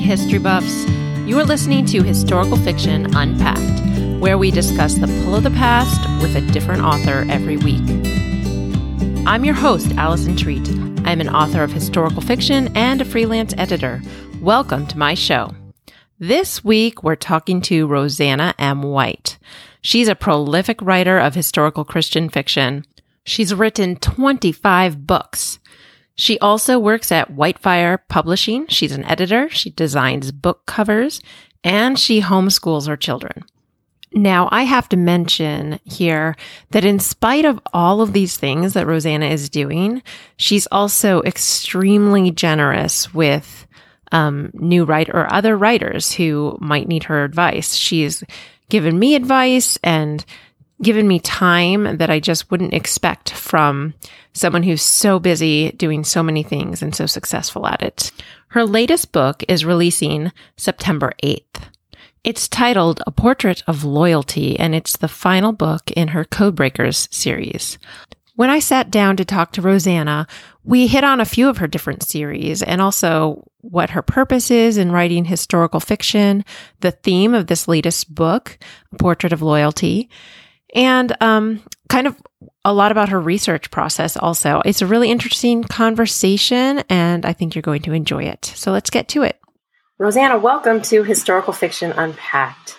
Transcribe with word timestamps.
history 0.00 0.38
buffs. 0.38 0.88
You 1.26 1.38
are 1.38 1.44
listening 1.44 1.86
to 1.86 2.02
Historical 2.02 2.56
Fiction 2.56 3.14
Unpacked, 3.14 4.20
where 4.20 4.38
we 4.38 4.50
discuss 4.50 4.94
the 4.94 5.06
pull 5.06 5.36
of 5.36 5.44
the 5.44 5.50
past 5.50 6.00
with 6.22 6.34
a 6.34 6.40
different 6.52 6.82
author 6.82 7.24
every 7.30 7.56
week. 7.58 7.82
I'm 9.26 9.44
your 9.44 9.54
host, 9.54 9.92
Alison 9.96 10.36
Treat. 10.36 10.68
I'm 11.06 11.20
an 11.20 11.28
author 11.28 11.62
of 11.62 11.72
historical 11.72 12.22
fiction 12.22 12.74
and 12.76 13.00
a 13.00 13.04
freelance 13.04 13.54
editor. 13.56 14.02
Welcome 14.40 14.86
to 14.88 14.98
my 14.98 15.14
show. 15.14 15.54
This 16.18 16.64
week, 16.64 17.02
we're 17.02 17.14
talking 17.14 17.60
to 17.62 17.86
Roseanna 17.86 18.54
M. 18.58 18.82
White. 18.82 19.38
She's 19.82 20.08
a 20.08 20.16
prolific 20.16 20.82
writer 20.82 21.18
of 21.18 21.34
historical 21.34 21.84
Christian 21.84 22.28
fiction. 22.28 22.84
She's 23.24 23.54
written 23.54 23.96
25 23.96 25.06
books. 25.06 25.59
She 26.20 26.38
also 26.40 26.78
works 26.78 27.10
at 27.10 27.32
Whitefire 27.32 27.98
Publishing. 28.08 28.66
She's 28.66 28.92
an 28.92 29.06
editor. 29.06 29.48
She 29.48 29.70
designs 29.70 30.32
book 30.32 30.66
covers 30.66 31.22
and 31.64 31.98
she 31.98 32.20
homeschools 32.20 32.88
her 32.88 32.96
children. 32.98 33.42
Now, 34.12 34.46
I 34.52 34.64
have 34.64 34.86
to 34.90 34.98
mention 34.98 35.80
here 35.84 36.36
that 36.72 36.84
in 36.84 36.98
spite 36.98 37.46
of 37.46 37.58
all 37.72 38.02
of 38.02 38.12
these 38.12 38.36
things 38.36 38.74
that 38.74 38.86
Roseanna 38.86 39.30
is 39.30 39.48
doing, 39.48 40.02
she's 40.36 40.66
also 40.70 41.22
extremely 41.22 42.30
generous 42.30 43.14
with 43.14 43.66
um, 44.12 44.50
new 44.52 44.84
writer 44.84 45.16
or 45.16 45.32
other 45.32 45.56
writers 45.56 46.12
who 46.12 46.58
might 46.60 46.86
need 46.86 47.04
her 47.04 47.24
advice. 47.24 47.74
She's 47.74 48.22
given 48.68 48.98
me 48.98 49.14
advice 49.14 49.78
and 49.82 50.22
given 50.82 51.06
me 51.06 51.18
time 51.20 51.98
that 51.98 52.10
I 52.10 52.20
just 52.20 52.50
wouldn't 52.50 52.74
expect 52.74 53.30
from 53.30 53.94
someone 54.32 54.62
who's 54.62 54.82
so 54.82 55.18
busy 55.18 55.72
doing 55.72 56.04
so 56.04 56.22
many 56.22 56.42
things 56.42 56.82
and 56.82 56.94
so 56.94 57.06
successful 57.06 57.66
at 57.66 57.82
it. 57.82 58.12
Her 58.48 58.64
latest 58.64 59.12
book 59.12 59.44
is 59.48 59.64
releasing 59.64 60.32
September 60.56 61.12
8th. 61.22 61.68
It's 62.22 62.48
titled 62.48 63.02
A 63.06 63.10
Portrait 63.10 63.62
of 63.66 63.84
Loyalty, 63.84 64.58
and 64.58 64.74
it's 64.74 64.96
the 64.96 65.08
final 65.08 65.52
book 65.52 65.90
in 65.92 66.08
her 66.08 66.24
Codebreakers 66.24 67.12
series. 67.12 67.78
When 68.36 68.50
I 68.50 68.58
sat 68.58 68.90
down 68.90 69.16
to 69.16 69.24
talk 69.24 69.52
to 69.52 69.62
Roseanna, 69.62 70.26
we 70.64 70.86
hit 70.86 71.04
on 71.04 71.20
a 71.20 71.26
few 71.26 71.48
of 71.48 71.58
her 71.58 71.66
different 71.66 72.02
series 72.02 72.62
and 72.62 72.80
also 72.80 73.46
what 73.58 73.90
her 73.90 74.02
purpose 74.02 74.50
is 74.50 74.76
in 74.76 74.92
writing 74.92 75.26
historical 75.26 75.80
fiction, 75.80 76.44
the 76.80 76.90
theme 76.90 77.34
of 77.34 77.46
this 77.46 77.68
latest 77.68 78.14
book, 78.14 78.58
A 78.92 78.96
Portrait 78.96 79.32
of 79.32 79.42
Loyalty, 79.42 80.08
and 80.74 81.14
um, 81.20 81.62
kind 81.88 82.06
of 82.06 82.16
a 82.64 82.72
lot 82.72 82.92
about 82.92 83.08
her 83.08 83.20
research 83.20 83.70
process 83.70 84.16
also. 84.16 84.62
It's 84.64 84.82
a 84.82 84.86
really 84.86 85.10
interesting 85.10 85.64
conversation, 85.64 86.82
and 86.88 87.24
I 87.24 87.32
think 87.32 87.54
you're 87.54 87.62
going 87.62 87.82
to 87.82 87.92
enjoy 87.92 88.24
it. 88.24 88.44
So 88.44 88.72
let's 88.72 88.90
get 88.90 89.08
to 89.08 89.22
it. 89.22 89.40
Roseanna, 89.98 90.40
welcome 90.40 90.80
to 90.82 91.02
Historical 91.02 91.52
Fiction 91.52 91.92
Unpacked. 91.92 92.78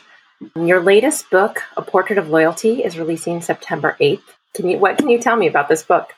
Your 0.55 0.81
latest 0.81 1.29
book, 1.29 1.61
A 1.77 1.81
Portrait 1.81 2.17
of 2.17 2.29
Loyalty, 2.29 2.83
is 2.83 2.97
releasing 2.97 3.41
September 3.41 3.95
8th. 3.99 4.23
Can 4.55 4.67
you 4.67 4.77
what 4.79 4.97
can 4.97 5.07
you 5.07 5.19
tell 5.19 5.35
me 5.35 5.47
about 5.47 5.69
this 5.69 5.83
book? 5.83 6.13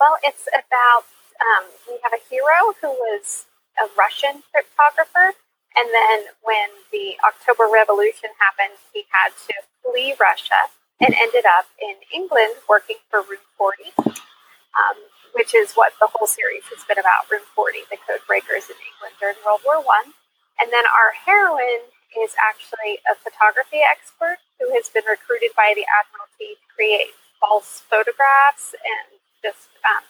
Well, 0.00 0.16
it's 0.22 0.46
about 0.48 1.04
um, 1.40 1.70
we 1.88 1.98
have 2.02 2.12
a 2.12 2.22
hero 2.28 2.74
who 2.80 2.88
was 2.88 3.46
a 3.78 3.86
Russian 3.96 4.42
cryptographer, 4.52 5.30
and 5.74 5.90
then 5.90 6.30
when 6.42 6.70
the 6.94 7.18
October 7.26 7.66
Revolution 7.66 8.30
happened, 8.38 8.78
he 8.94 9.04
had 9.10 9.34
to 9.50 9.54
flee 9.82 10.14
Russia 10.18 10.70
and 11.02 11.14
ended 11.18 11.44
up 11.44 11.66
in 11.82 11.98
England 12.14 12.62
working 12.70 13.02
for 13.10 13.26
Room 13.26 13.42
40, 13.58 13.90
um, 13.98 14.98
which 15.34 15.54
is 15.54 15.74
what 15.74 15.92
the 15.98 16.06
whole 16.06 16.30
series 16.30 16.62
has 16.70 16.86
been 16.86 16.98
about 16.98 17.26
Room 17.26 17.42
40, 17.58 17.90
the 17.90 17.98
code 18.06 18.22
breakers 18.30 18.70
in 18.70 18.78
England 18.78 19.18
during 19.18 19.34
World 19.42 19.66
War 19.66 19.82
One. 19.82 20.14
And 20.62 20.70
then 20.70 20.86
our 20.86 21.10
heroine 21.26 21.90
is 22.14 22.38
actually 22.38 23.02
a 23.10 23.18
photography 23.18 23.82
expert 23.82 24.38
who 24.62 24.70
has 24.78 24.86
been 24.86 25.02
recruited 25.10 25.50
by 25.58 25.74
the 25.74 25.82
Admiralty 25.90 26.54
to 26.54 26.66
create 26.70 27.10
false 27.42 27.82
photographs 27.90 28.78
and 28.78 29.18
just 29.42 29.74
um, 29.82 30.06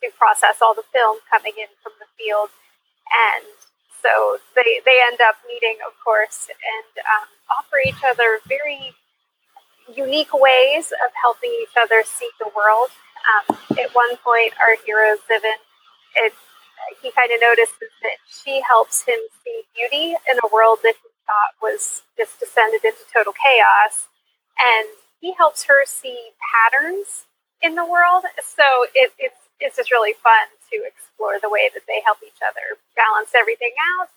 to 0.00 0.08
process 0.16 0.64
all 0.64 0.72
the 0.72 0.88
film 0.88 1.20
coming 1.28 1.52
in 1.60 1.68
from 1.84 1.92
the 2.00 2.08
field. 2.16 2.48
And 3.12 3.52
so 4.02 4.38
they, 4.54 4.80
they 4.84 4.98
end 5.00 5.18
up 5.22 5.36
meeting, 5.46 5.78
of 5.86 5.94
course, 6.02 6.50
and 6.50 6.90
um, 7.06 7.28
offer 7.56 7.78
each 7.86 8.02
other 8.02 8.40
very 8.48 8.92
unique 9.94 10.34
ways 10.34 10.92
of 10.92 11.10
helping 11.20 11.50
each 11.62 11.74
other 11.80 12.02
see 12.04 12.28
the 12.38 12.50
world. 12.54 12.90
Um, 13.22 13.56
at 13.78 13.94
one 13.94 14.16
point, 14.18 14.52
our 14.58 14.76
hero 14.84 15.16
Zivon, 15.30 15.58
it, 16.16 16.32
he 17.00 17.10
kind 17.12 17.30
of 17.32 17.40
notices 17.40 17.94
that 18.02 18.18
she 18.26 18.60
helps 18.66 19.04
him 19.06 19.18
see 19.44 19.62
beauty 19.74 20.16
in 20.30 20.38
a 20.42 20.48
world 20.52 20.80
that 20.82 20.94
he 20.98 21.08
thought 21.26 21.54
was 21.62 22.02
just 22.18 22.40
descended 22.40 22.84
into 22.84 23.06
total 23.14 23.32
chaos, 23.32 24.08
and 24.58 24.88
he 25.20 25.32
helps 25.38 25.64
her 25.64 25.86
see 25.86 26.34
patterns 26.42 27.26
in 27.62 27.76
the 27.76 27.86
world. 27.86 28.24
So 28.42 28.64
it, 28.94 29.12
it's 29.18 29.41
it's 29.62 29.78
just 29.78 29.90
really 29.94 30.14
fun 30.18 30.50
to 30.70 30.82
explore 30.82 31.38
the 31.40 31.48
way 31.48 31.70
that 31.72 31.86
they 31.86 32.02
help 32.04 32.18
each 32.20 32.42
other 32.42 32.78
balance 32.98 33.30
everything 33.34 33.72
out 33.98 34.10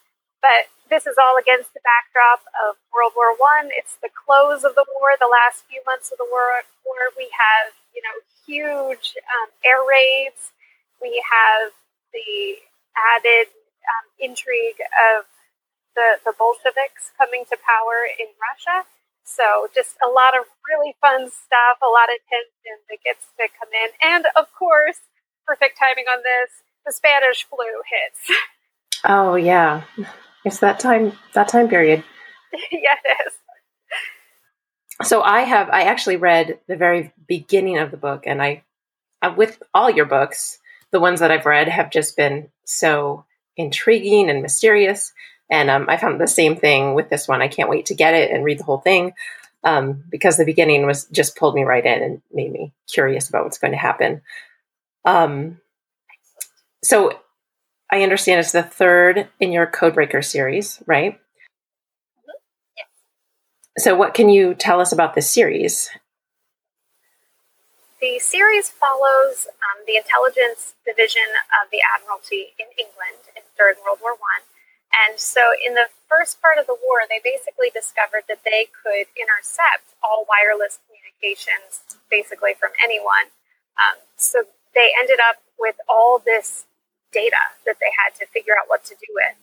but 0.45 0.69
this 0.93 1.09
is 1.09 1.17
all 1.17 1.41
against 1.41 1.73
the 1.73 1.81
backdrop 1.81 2.45
of 2.61 2.77
World 2.93 3.17
War 3.17 3.33
One. 3.33 3.73
It's 3.73 3.97
the 3.97 4.13
close 4.13 4.61
of 4.61 4.77
the 4.77 4.85
war, 5.01 5.17
the 5.17 5.25
last 5.25 5.65
few 5.65 5.81
months 5.89 6.13
of 6.13 6.21
the 6.21 6.29
war. 6.29 6.61
War 6.85 7.09
we 7.17 7.25
have, 7.33 7.73
you 7.97 8.05
know, 8.05 8.13
huge 8.45 9.17
um, 9.25 9.49
air 9.65 9.81
raids. 9.81 10.53
We 11.01 11.17
have 11.25 11.73
the 12.13 12.61
added 12.93 13.49
um, 13.89 14.05
intrigue 14.21 14.77
of 15.17 15.25
the 15.97 16.21
the 16.21 16.37
Bolsheviks 16.37 17.09
coming 17.17 17.49
to 17.49 17.57
power 17.57 18.05
in 18.05 18.29
Russia. 18.37 18.85
So 19.25 19.73
just 19.73 19.97
a 20.05 20.09
lot 20.13 20.37
of 20.37 20.45
really 20.69 20.93
fun 21.01 21.33
stuff, 21.33 21.81
a 21.81 21.89
lot 21.89 22.13
of 22.13 22.21
tension 22.29 22.77
that 22.93 23.01
gets 23.01 23.33
to 23.41 23.49
come 23.49 23.73
in, 23.73 23.89
and 23.97 24.29
of 24.37 24.53
course, 24.53 25.01
perfect 25.45 25.77
timing 25.77 26.05
on 26.05 26.23
this: 26.23 26.51
the 26.85 26.91
Spanish 26.91 27.45
flu 27.45 27.65
hits. 27.89 28.41
Oh 29.07 29.35
yeah. 29.35 29.83
It's 30.43 30.59
that 30.59 30.79
time 30.79 31.13
that 31.33 31.47
time 31.47 31.67
period. 31.67 32.03
yeah, 32.71 32.95
it 33.03 33.17
is. 33.27 33.33
So 35.07 35.21
I 35.21 35.41
have 35.41 35.69
I 35.69 35.83
actually 35.83 36.15
read 36.15 36.59
the 36.67 36.77
very 36.77 37.11
beginning 37.27 37.77
of 37.77 37.91
the 37.91 37.97
book, 37.97 38.23
and 38.25 38.41
I, 38.41 38.63
uh, 39.21 39.33
with 39.35 39.61
all 39.73 39.89
your 39.89 40.05
books, 40.05 40.59
the 40.91 40.99
ones 40.99 41.19
that 41.19 41.31
I've 41.31 41.45
read 41.45 41.67
have 41.67 41.91
just 41.91 42.15
been 42.15 42.49
so 42.63 43.25
intriguing 43.57 44.29
and 44.29 44.41
mysterious. 44.41 45.11
And 45.49 45.69
um, 45.69 45.85
I 45.89 45.97
found 45.97 46.19
the 46.19 46.27
same 46.27 46.55
thing 46.55 46.95
with 46.95 47.09
this 47.09 47.27
one. 47.27 47.41
I 47.41 47.47
can't 47.47 47.69
wait 47.69 47.87
to 47.87 47.95
get 47.95 48.15
it 48.15 48.31
and 48.31 48.43
read 48.43 48.59
the 48.59 48.63
whole 48.63 48.79
thing 48.79 49.13
um, 49.63 50.03
because 50.09 50.37
the 50.37 50.45
beginning 50.45 50.85
was 50.85 51.05
just 51.05 51.35
pulled 51.35 51.53
me 51.53 51.63
right 51.63 51.85
in 51.85 52.01
and 52.01 52.21
made 52.33 52.51
me 52.51 52.73
curious 52.91 53.29
about 53.29 53.43
what's 53.43 53.59
going 53.59 53.73
to 53.73 53.77
happen. 53.77 54.21
Um, 55.05 55.59
so 56.83 57.19
I 57.91 58.01
understand 58.01 58.39
it's 58.39 58.51
the 58.51 58.63
third 58.63 59.27
in 59.39 59.51
your 59.51 59.67
Codebreaker 59.67 60.23
series, 60.23 60.81
right? 60.85 61.19
Yeah. 62.75 62.83
So, 63.77 63.95
what 63.95 64.13
can 64.13 64.29
you 64.29 64.55
tell 64.55 64.81
us 64.81 64.91
about 64.91 65.13
this 65.13 65.29
series? 65.29 65.89
The 68.01 68.19
series 68.19 68.69
follows 68.69 69.47
um, 69.47 69.85
the 69.87 69.97
intelligence 69.97 70.73
division 70.85 71.25
of 71.61 71.71
the 71.71 71.79
Admiralty 71.95 72.53
in 72.59 72.67
England 72.77 73.21
during 73.57 73.75
World 73.85 73.99
War 74.01 74.11
One, 74.11 74.43
and 75.07 75.19
so 75.19 75.53
in 75.65 75.73
the 75.73 75.87
first 76.09 76.41
part 76.41 76.57
of 76.57 76.67
the 76.67 76.75
war, 76.75 77.03
they 77.09 77.19
basically 77.23 77.69
discovered 77.69 78.23
that 78.27 78.41
they 78.45 78.67
could 78.71 79.07
intercept 79.13 79.93
all 80.01 80.25
wireless 80.27 80.79
communications, 80.87 81.83
basically 82.09 82.53
from 82.57 82.71
anyone. 82.81 83.33
Um, 83.75 83.99
so 84.15 84.47
they 84.75 84.91
ended 84.99 85.19
up 85.23 85.41
with 85.57 85.75
all 85.89 86.21
this 86.23 86.65
data 87.11 87.39
that 87.65 87.79
they 87.79 87.91
had 87.95 88.13
to 88.19 88.27
figure 88.27 88.53
out 88.59 88.67
what 88.67 88.83
to 88.85 88.95
do 88.99 89.09
with. 89.15 89.35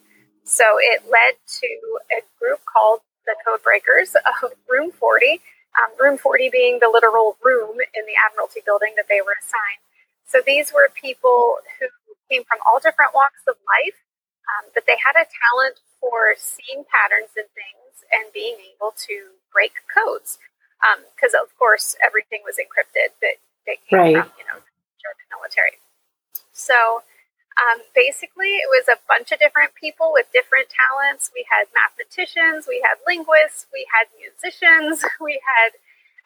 So 0.44 0.76
it 0.78 1.08
led 1.08 1.40
to 1.40 1.70
a 2.12 2.20
group 2.38 2.60
called 2.68 3.00
the 3.24 3.34
Code 3.40 3.62
Breakers 3.62 4.14
of 4.14 4.52
Room 4.70 4.92
40, 4.92 5.40
um, 5.80 5.90
Room 5.98 6.18
40 6.18 6.50
being 6.50 6.78
the 6.80 6.90
literal 6.92 7.38
room 7.40 7.80
in 7.94 8.04
the 8.04 8.16
Admiralty 8.28 8.60
building 8.60 8.92
that 9.00 9.08
they 9.08 9.24
were 9.24 9.34
assigned. 9.40 9.80
So 10.26 10.44
these 10.44 10.72
were 10.72 10.92
people 10.92 11.64
who 11.80 11.88
came 12.28 12.44
from 12.44 12.60
all 12.68 12.80
different 12.80 13.14
walks 13.14 13.40
of 13.48 13.56
life, 13.64 13.96
um, 14.52 14.72
but 14.74 14.84
they 14.84 15.00
had 15.00 15.16
a 15.16 15.24
talent 15.24 15.80
for 16.00 16.34
seeing 16.36 16.84
patterns 16.88 17.32
in 17.38 17.46
things 17.56 18.04
and 18.10 18.28
being 18.34 18.58
able 18.74 18.92
to 19.08 19.38
break 19.52 19.80
codes. 19.88 20.36
Because, 21.14 21.32
um, 21.32 21.46
of 21.46 21.54
course, 21.56 21.94
everything 22.02 22.42
was 22.42 22.58
encrypted 22.58 23.14
that, 23.22 23.38
that 23.70 23.78
came 23.86 24.18
right. 24.18 24.18
from, 24.18 24.34
you 24.34 24.44
know, 24.50 24.58
the 25.06 25.26
military. 25.34 25.82
So 26.52 27.02
um, 27.58 27.84
basically, 27.94 28.62
it 28.62 28.68
was 28.72 28.88
a 28.88 28.96
bunch 29.04 29.32
of 29.32 29.38
different 29.38 29.76
people 29.76 30.12
with 30.12 30.32
different 30.32 30.72
talents. 30.72 31.30
We 31.34 31.44
had 31.52 31.68
mathematicians, 31.76 32.64
we 32.64 32.80
had 32.80 32.96
linguists, 33.04 33.68
we 33.72 33.84
had 33.92 34.08
musicians, 34.16 35.04
we 35.20 35.36
had 35.44 35.76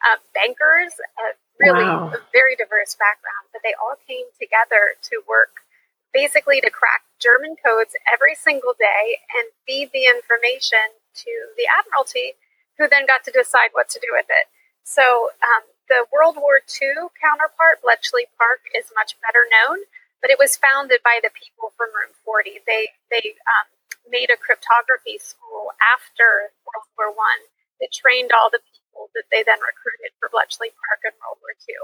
uh, 0.07 0.17
bankers, 0.31 0.95
a 1.19 1.35
really 1.59 1.83
wow. 1.83 2.13
a 2.13 2.21
very 2.31 2.55
diverse 2.55 2.95
background, 2.95 3.49
but 3.51 3.65
they 3.65 3.73
all 3.75 3.97
came 4.07 4.29
together 4.39 4.95
to 5.09 5.19
work 5.27 5.65
basically 6.13 6.61
to 6.61 6.69
crack 6.69 7.03
German 7.19 7.57
codes 7.59 7.93
every 8.07 8.33
single 8.33 8.73
day 8.77 9.19
and 9.35 9.51
feed 9.65 9.91
the 9.91 10.05
information 10.07 10.81
to 11.13 11.31
the 11.57 11.67
Admiralty, 11.67 12.37
who 12.77 12.87
then 12.87 13.05
got 13.05 13.25
to 13.25 13.31
decide 13.33 13.73
what 13.73 13.89
to 13.89 13.99
do 13.99 14.09
with 14.13 14.25
it. 14.29 14.47
So 14.85 15.33
um, 15.43 15.65
the 15.87 16.05
World 16.11 16.35
War 16.35 16.59
II 16.63 17.11
counterpart, 17.19 17.83
Bletchley 17.83 18.27
Park, 18.35 18.67
is 18.75 18.91
much 18.95 19.15
better 19.23 19.47
known, 19.47 19.87
but 20.19 20.31
it 20.31 20.39
was 20.39 20.59
founded 20.59 20.99
by 21.03 21.19
the 21.23 21.31
people 21.31 21.71
from 21.79 21.91
Room 21.95 22.13
40. 22.23 22.63
They 22.67 22.91
they 23.07 23.35
um, 23.47 23.67
made 24.07 24.29
a 24.31 24.39
cryptography 24.39 25.19
school 25.19 25.71
after 25.79 26.55
World 26.67 26.87
War 26.99 27.11
One 27.11 27.47
that 27.79 27.95
trained 27.95 28.35
all 28.35 28.51
the 28.51 28.63
people 28.63 29.11
that 29.15 29.29
they 29.31 29.43
then 29.43 29.61
recruited 29.63 30.15
for 30.19 30.31
Bletchley 30.31 30.73
Park 30.75 31.01
in 31.07 31.15
World 31.21 31.39
War 31.39 31.55
II. 31.55 31.79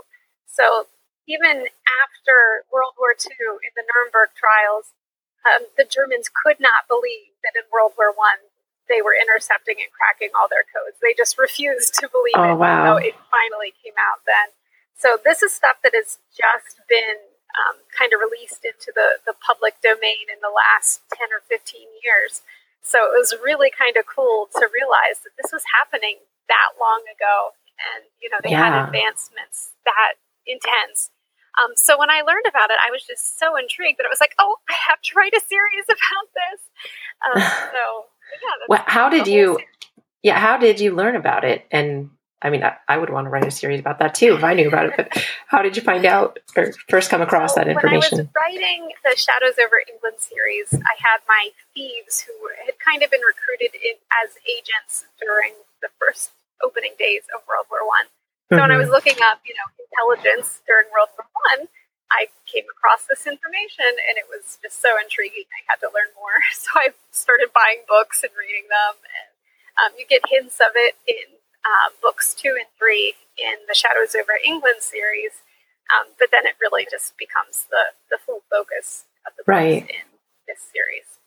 So 0.48 0.92
even 1.28 1.72
after 1.88 2.68
World 2.68 3.00
War 3.00 3.16
II 3.16 3.64
in 3.64 3.74
the 3.76 3.88
Nuremberg 3.88 4.36
trials, 4.36 4.92
um, 5.48 5.72
the 5.76 5.88
Germans 5.88 6.32
could 6.32 6.60
not 6.60 6.88
believe 6.88 7.36
that 7.44 7.56
in 7.56 7.68
World 7.72 7.96
War 7.96 8.12
One 8.12 8.52
they 8.90 9.02
were 9.02 9.16
intercepting 9.16 9.80
and 9.80 9.92
cracking 9.94 10.32
all 10.36 10.52
their 10.52 10.68
codes. 10.68 11.00
They 11.00 11.16
just 11.16 11.40
refused 11.40 11.96
to 12.04 12.10
believe 12.12 12.38
oh, 12.38 12.54
it. 12.54 12.60
Wow. 12.60 12.98
it 13.00 13.16
finally 13.32 13.72
came 13.80 13.96
out 13.96 14.24
then. 14.28 14.52
So 14.96 15.18
this 15.20 15.42
is 15.42 15.52
stuff 15.56 15.80
that 15.84 15.96
has 15.96 16.20
just 16.32 16.84
been 16.88 17.34
um, 17.54 17.86
kind 17.94 18.12
of 18.14 18.20
released 18.20 18.66
into 18.66 18.92
the, 18.94 19.24
the 19.26 19.36
public 19.38 19.80
domain 19.82 20.30
in 20.30 20.42
the 20.42 20.54
last 20.54 21.06
10 21.14 21.30
or 21.32 21.42
15 21.46 21.86
years. 22.04 22.42
So 22.84 23.08
it 23.08 23.16
was 23.16 23.32
really 23.40 23.72
kind 23.72 23.96
of 23.96 24.04
cool 24.04 24.52
to 24.60 24.68
realize 24.68 25.24
that 25.24 25.36
this 25.40 25.56
was 25.56 25.64
happening 25.72 26.20
that 26.52 26.76
long 26.76 27.08
ago. 27.08 27.56
And, 27.80 28.06
you 28.20 28.28
know, 28.30 28.40
they 28.44 28.52
yeah. 28.52 28.68
had 28.68 28.76
advancements 28.92 29.72
that 29.88 30.20
intense. 30.46 31.10
Um, 31.56 31.78
so 31.78 31.98
when 31.98 32.10
I 32.10 32.26
learned 32.26 32.50
about 32.50 32.74
it, 32.74 32.82
I 32.82 32.90
was 32.90 33.06
just 33.06 33.38
so 33.38 33.56
intrigued 33.56 34.02
that 34.02 34.10
it 34.10 34.14
was 34.14 34.22
like, 34.22 34.34
oh, 34.42 34.58
I 34.70 34.76
have 34.90 35.02
to 35.02 35.12
write 35.16 35.34
a 35.38 35.42
series 35.42 35.86
about 35.92 36.28
this. 36.34 36.60
Um, 37.24 37.40
so 37.74 37.84
yeah. 38.32 38.66
Well, 38.68 38.84
how 38.86 39.10
did 39.10 39.28
you? 39.28 39.60
Yeah, 40.22 40.40
how 40.40 40.58
did 40.58 40.80
you 40.80 40.96
learn 40.96 41.16
about 41.16 41.44
it? 41.44 41.66
And 41.70 42.10
I 42.44 42.50
mean, 42.50 42.64
I, 42.64 42.76
I, 42.88 42.98
would 42.98 43.10
want 43.10 43.26
to 43.26 43.30
write 43.30 43.48
a 43.48 43.52
series 43.52 43.80
about 43.80 44.00
that 44.00 44.16
too 44.16 44.36
if 44.36 44.44
I 44.44 44.54
knew 44.54 44.68
about 44.68 44.88
it. 44.88 44.94
But 44.98 45.26
how 45.48 45.62
did 45.62 45.76
you 45.76 45.82
find 45.82 46.06
out 46.06 46.40
or 46.56 46.74
first 46.90 47.10
come 47.10 47.22
across 47.22 47.56
that 47.56 47.68
information? 47.68 48.20
When 48.20 48.28
I 48.28 48.28
was 48.28 48.36
writing 48.36 48.92
the 49.04 49.16
Shadows 49.16 49.56
over 49.60 49.80
England 49.88 50.20
series, 50.20 50.68
I 50.74 50.96
had 51.00 51.24
my 51.28 51.50
thieves 51.74 52.20
who 52.20 52.36
had 52.66 52.76
kind 52.84 53.02
of 53.02 53.12
been 53.12 53.24
recruited 53.24 53.76
in, 53.80 53.96
as 54.24 54.36
agents 54.44 55.08
during 55.20 55.56
the 55.82 55.88
first 56.00 56.32
opening 56.64 56.96
days 57.00 57.24
of 57.32 57.48
World 57.48 57.68
War 57.72 57.88
One. 57.88 58.12
So 58.52 58.60
mm-hmm. 58.60 58.64
when 58.64 58.72
I 58.72 58.78
was 58.78 58.92
mm-hmm. 58.92 59.00
looking 59.00 59.20
up, 59.24 59.40
you 59.48 59.56
know, 59.56 59.68
intelligence 59.80 60.60
during 60.68 60.92
World 60.92 61.16
War 61.16 61.28
One, 61.48 61.72
I 62.14 62.30
came 62.46 62.70
across 62.70 63.10
this 63.10 63.26
information 63.26 63.90
and 63.90 64.16
it 64.22 64.30
was 64.30 64.62
just 64.62 64.78
so 64.78 64.94
intriguing. 65.02 65.50
I 65.50 65.66
had 65.66 65.82
to 65.82 65.90
learn 65.90 66.14
more. 66.14 66.38
So 66.54 66.70
I 66.78 66.94
started 67.12 67.50
buying 67.52 67.84
books 67.90 68.22
and 68.24 68.32
reading 68.38 68.70
them. 68.70 69.02
And 69.02 69.30
um, 69.82 69.92
you 69.98 70.06
get 70.06 70.22
hints 70.30 70.62
of 70.62 70.78
it 70.78 70.96
in 71.10 71.42
uh, 71.66 71.90
books 72.02 72.34
two 72.34 72.54
and 72.54 72.70
three 72.78 73.18
in 73.36 73.66
the 73.68 73.74
Shadows 73.74 74.14
over 74.14 74.38
England 74.46 74.86
series. 74.86 75.42
Um, 75.92 76.14
but 76.20 76.30
then 76.32 76.46
it 76.46 76.56
really 76.62 76.86
just 76.90 77.18
becomes 77.18 77.66
the, 77.70 77.98
the 78.10 78.22
full 78.22 78.46
focus 78.50 79.06
of 79.26 79.34
the 79.36 79.44
right. 79.50 79.84
in 79.84 80.06
this 80.48 80.62
series. 80.72 81.20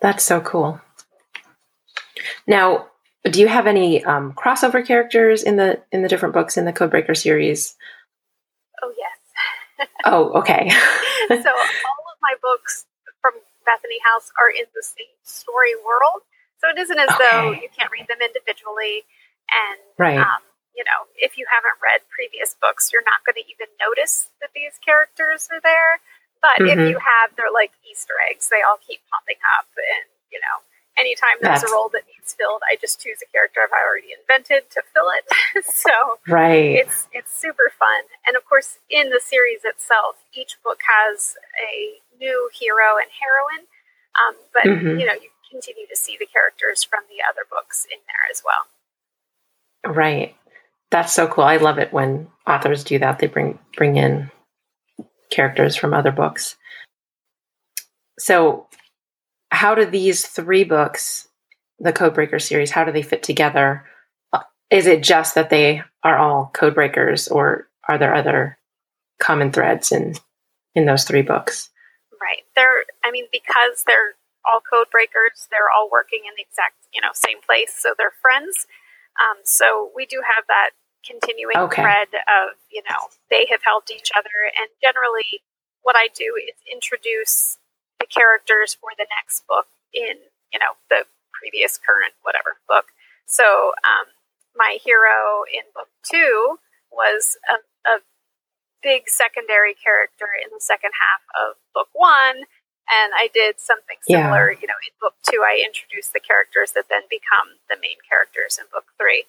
That's 0.00 0.22
so 0.22 0.40
cool. 0.40 0.80
Now, 2.46 2.88
do 3.24 3.40
you 3.40 3.48
have 3.48 3.66
any 3.66 4.04
um, 4.04 4.32
crossover 4.34 4.86
characters 4.86 5.42
in 5.42 5.56
the 5.56 5.80
in 5.90 6.02
the 6.02 6.08
different 6.08 6.34
books 6.34 6.56
in 6.56 6.66
the 6.66 6.72
Codebreaker 6.72 7.16
series? 7.16 7.74
Oh 10.04 10.38
okay. 10.40 10.68
so 11.28 11.50
all 11.50 12.04
of 12.12 12.18
my 12.20 12.34
books 12.42 12.86
from 13.20 13.34
Bethany 13.64 13.98
House 14.04 14.30
are 14.40 14.50
in 14.50 14.68
the 14.74 14.84
same 14.84 15.16
story 15.24 15.74
world. 15.80 16.22
So 16.60 16.70
it 16.70 16.78
isn't 16.78 16.98
as 16.98 17.08
okay. 17.08 17.24
though 17.24 17.52
you 17.52 17.68
can't 17.72 17.92
read 17.92 18.08
them 18.08 18.20
individually. 18.24 19.04
And 19.48 19.80
right. 19.96 20.20
um, 20.20 20.44
you 20.74 20.82
know, 20.82 21.06
if 21.16 21.38
you 21.38 21.46
haven't 21.46 21.78
read 21.78 22.02
previous 22.10 22.58
books, 22.58 22.90
you're 22.90 23.06
not 23.06 23.22
going 23.22 23.38
to 23.38 23.46
even 23.46 23.70
notice 23.78 24.32
that 24.42 24.50
these 24.52 24.74
characters 24.82 25.46
are 25.52 25.62
there. 25.62 26.02
But 26.42 26.60
mm-hmm. 26.60 26.76
if 26.76 26.80
you 26.92 26.98
have, 27.00 27.32
they're 27.38 27.54
like 27.54 27.72
Easter 27.88 28.18
eggs. 28.28 28.52
They 28.52 28.60
all 28.60 28.76
keep 28.76 29.00
popping 29.08 29.40
up, 29.56 29.64
and 29.80 30.04
you 30.28 30.36
know, 30.44 30.60
anytime 30.98 31.38
there's 31.40 31.60
That's... 31.60 31.70
a 31.70 31.74
role 31.74 31.90
that 31.92 32.06
needs 32.06 32.34
filled, 32.34 32.62
I 32.66 32.76
just 32.80 33.00
choose 33.00 33.18
a 33.22 33.28
character 33.30 33.60
I've 33.62 33.74
already 33.74 34.14
invented 34.14 34.70
to 34.70 34.82
fill 34.92 35.10
it. 35.14 35.24
so 35.66 35.90
right. 36.28 36.82
it's 36.82 37.08
it's 37.12 37.32
super 37.34 37.70
fun. 37.78 38.10
And 38.26 38.36
of 38.36 38.44
course, 38.44 38.78
in 38.88 39.10
the 39.10 39.20
series 39.22 39.64
itself, 39.64 40.22
each 40.32 40.56
book 40.62 40.80
has 40.86 41.34
a 41.58 42.00
new 42.18 42.50
hero 42.52 42.96
and 42.98 43.10
heroine. 43.10 43.66
Um, 44.14 44.34
but 44.52 44.64
mm-hmm. 44.64 44.98
you 45.00 45.06
know, 45.06 45.14
you 45.14 45.30
continue 45.50 45.86
to 45.88 45.96
see 45.96 46.16
the 46.18 46.26
characters 46.26 46.82
from 46.82 47.00
the 47.08 47.22
other 47.22 47.46
books 47.48 47.86
in 47.90 47.98
there 48.06 48.30
as 48.30 48.42
well. 48.44 49.94
Right. 49.94 50.34
That's 50.90 51.12
so 51.12 51.26
cool. 51.26 51.44
I 51.44 51.56
love 51.56 51.78
it 51.78 51.92
when 51.92 52.28
authors 52.46 52.84
do 52.84 52.98
that. 53.00 53.18
They 53.18 53.26
bring 53.26 53.58
bring 53.76 53.96
in 53.96 54.30
characters 55.30 55.76
from 55.76 55.92
other 55.92 56.12
books. 56.12 56.56
So 58.18 58.68
how 59.64 59.74
do 59.74 59.86
these 59.86 60.26
three 60.26 60.62
books, 60.62 61.26
the 61.78 61.90
Codebreaker 61.90 62.38
series, 62.38 62.70
how 62.70 62.84
do 62.84 62.92
they 62.92 63.00
fit 63.00 63.22
together? 63.22 63.86
Is 64.68 64.86
it 64.86 65.02
just 65.02 65.34
that 65.36 65.48
they 65.48 65.80
are 66.02 66.18
all 66.18 66.50
codebreakers, 66.54 67.32
or 67.32 67.70
are 67.88 67.96
there 67.96 68.14
other 68.14 68.58
common 69.18 69.52
threads 69.52 69.90
in 69.90 70.16
in 70.74 70.84
those 70.84 71.04
three 71.04 71.22
books? 71.22 71.70
Right. 72.20 72.44
They're. 72.54 72.84
I 73.02 73.10
mean, 73.10 73.24
because 73.32 73.84
they're 73.86 74.20
all 74.44 74.60
codebreakers, 74.60 75.48
they're 75.50 75.72
all 75.74 75.88
working 75.90 76.28
in 76.28 76.34
the 76.36 76.44
exact 76.44 76.76
you 76.92 77.00
know 77.00 77.12
same 77.14 77.40
place, 77.40 77.72
so 77.74 77.94
they're 77.96 78.12
friends. 78.20 78.66
Um, 79.16 79.40
so 79.44 79.90
we 79.96 80.04
do 80.04 80.20
have 80.36 80.44
that 80.48 80.76
continuing 81.08 81.56
okay. 81.56 81.80
thread 81.80 82.08
of 82.12 82.60
you 82.70 82.82
know 82.90 83.08
they 83.30 83.46
have 83.50 83.60
helped 83.64 83.90
each 83.90 84.10
other, 84.14 84.44
and 84.44 84.68
generally, 84.82 85.40
what 85.80 85.96
I 85.96 86.08
do 86.14 86.36
is 86.36 86.52
introduce 86.70 87.56
the 88.00 88.06
characters 88.06 88.74
for 88.74 88.90
the 88.98 89.06
next 89.20 89.46
book 89.46 89.66
in 89.92 90.18
you 90.52 90.58
know 90.58 90.78
the 90.90 91.06
previous 91.32 91.78
current 91.78 92.14
whatever 92.22 92.56
book. 92.68 92.86
So 93.26 93.72
um, 93.84 94.06
my 94.56 94.78
hero 94.82 95.44
in 95.52 95.62
book 95.74 95.88
two 96.02 96.58
was 96.90 97.36
a, 97.50 97.58
a 97.88 97.98
big 98.82 99.08
secondary 99.08 99.74
character 99.74 100.26
in 100.38 100.50
the 100.52 100.60
second 100.60 100.90
half 100.94 101.22
of 101.34 101.56
book 101.74 101.88
one 101.92 102.44
and 102.90 103.12
i 103.16 103.28
did 103.32 103.58
something 103.58 103.96
similar 104.02 104.52
yeah. 104.52 104.58
you 104.60 104.66
know 104.68 104.78
in 104.86 104.94
book 105.00 105.14
two 105.24 105.42
i 105.42 105.60
introduced 105.64 106.12
the 106.12 106.20
characters 106.20 106.72
that 106.72 106.84
then 106.88 107.02
become 107.10 107.58
the 107.68 107.76
main 107.80 107.96
characters 108.08 108.58
in 108.58 108.66
book 108.72 108.84
three. 108.98 109.24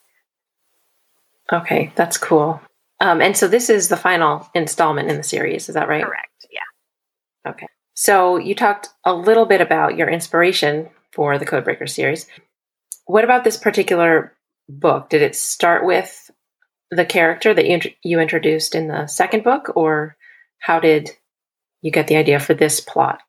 Okay 1.51 1.91
that's 1.95 2.17
cool. 2.17 2.62
Um, 3.01 3.22
and 3.22 3.36
so 3.36 3.48
this 3.48 3.69
is 3.69 3.89
the 3.89 3.98
final 3.98 4.50
installment 4.53 5.10
in 5.10 5.17
the 5.17 5.24
series 5.24 5.69
is 5.69 5.75
that 5.75 5.88
right? 5.88 6.03
Correct 6.03 6.45
yeah. 6.51 7.51
Okay 7.51 7.67
so 7.95 8.37
you 8.37 8.53
talked 8.53 8.89
a 9.03 9.13
little 9.13 9.45
bit 9.45 9.61
about 9.61 9.97
your 9.97 10.09
inspiration 10.09 10.89
for 11.11 11.39
the 11.39 11.45
Codebreaker 11.45 11.89
series. 11.89 12.27
What 13.05 13.23
about 13.23 13.43
this 13.43 13.57
particular 13.57 14.33
book? 14.67 15.09
Did 15.09 15.21
it 15.21 15.35
start 15.35 15.85
with 15.85 16.29
the 16.91 17.05
character 17.05 17.53
that 17.53 17.65
you, 17.65 17.79
you 18.03 18.19
introduced 18.19 18.75
in 18.75 18.87
the 18.87 19.07
second 19.07 19.43
book, 19.43 19.71
or 19.75 20.17
how 20.59 20.79
did 20.79 21.11
you 21.81 21.91
get 21.91 22.07
the 22.07 22.17
idea 22.17 22.39
for 22.39 22.53
this 22.53 22.79
plot? 22.81 23.19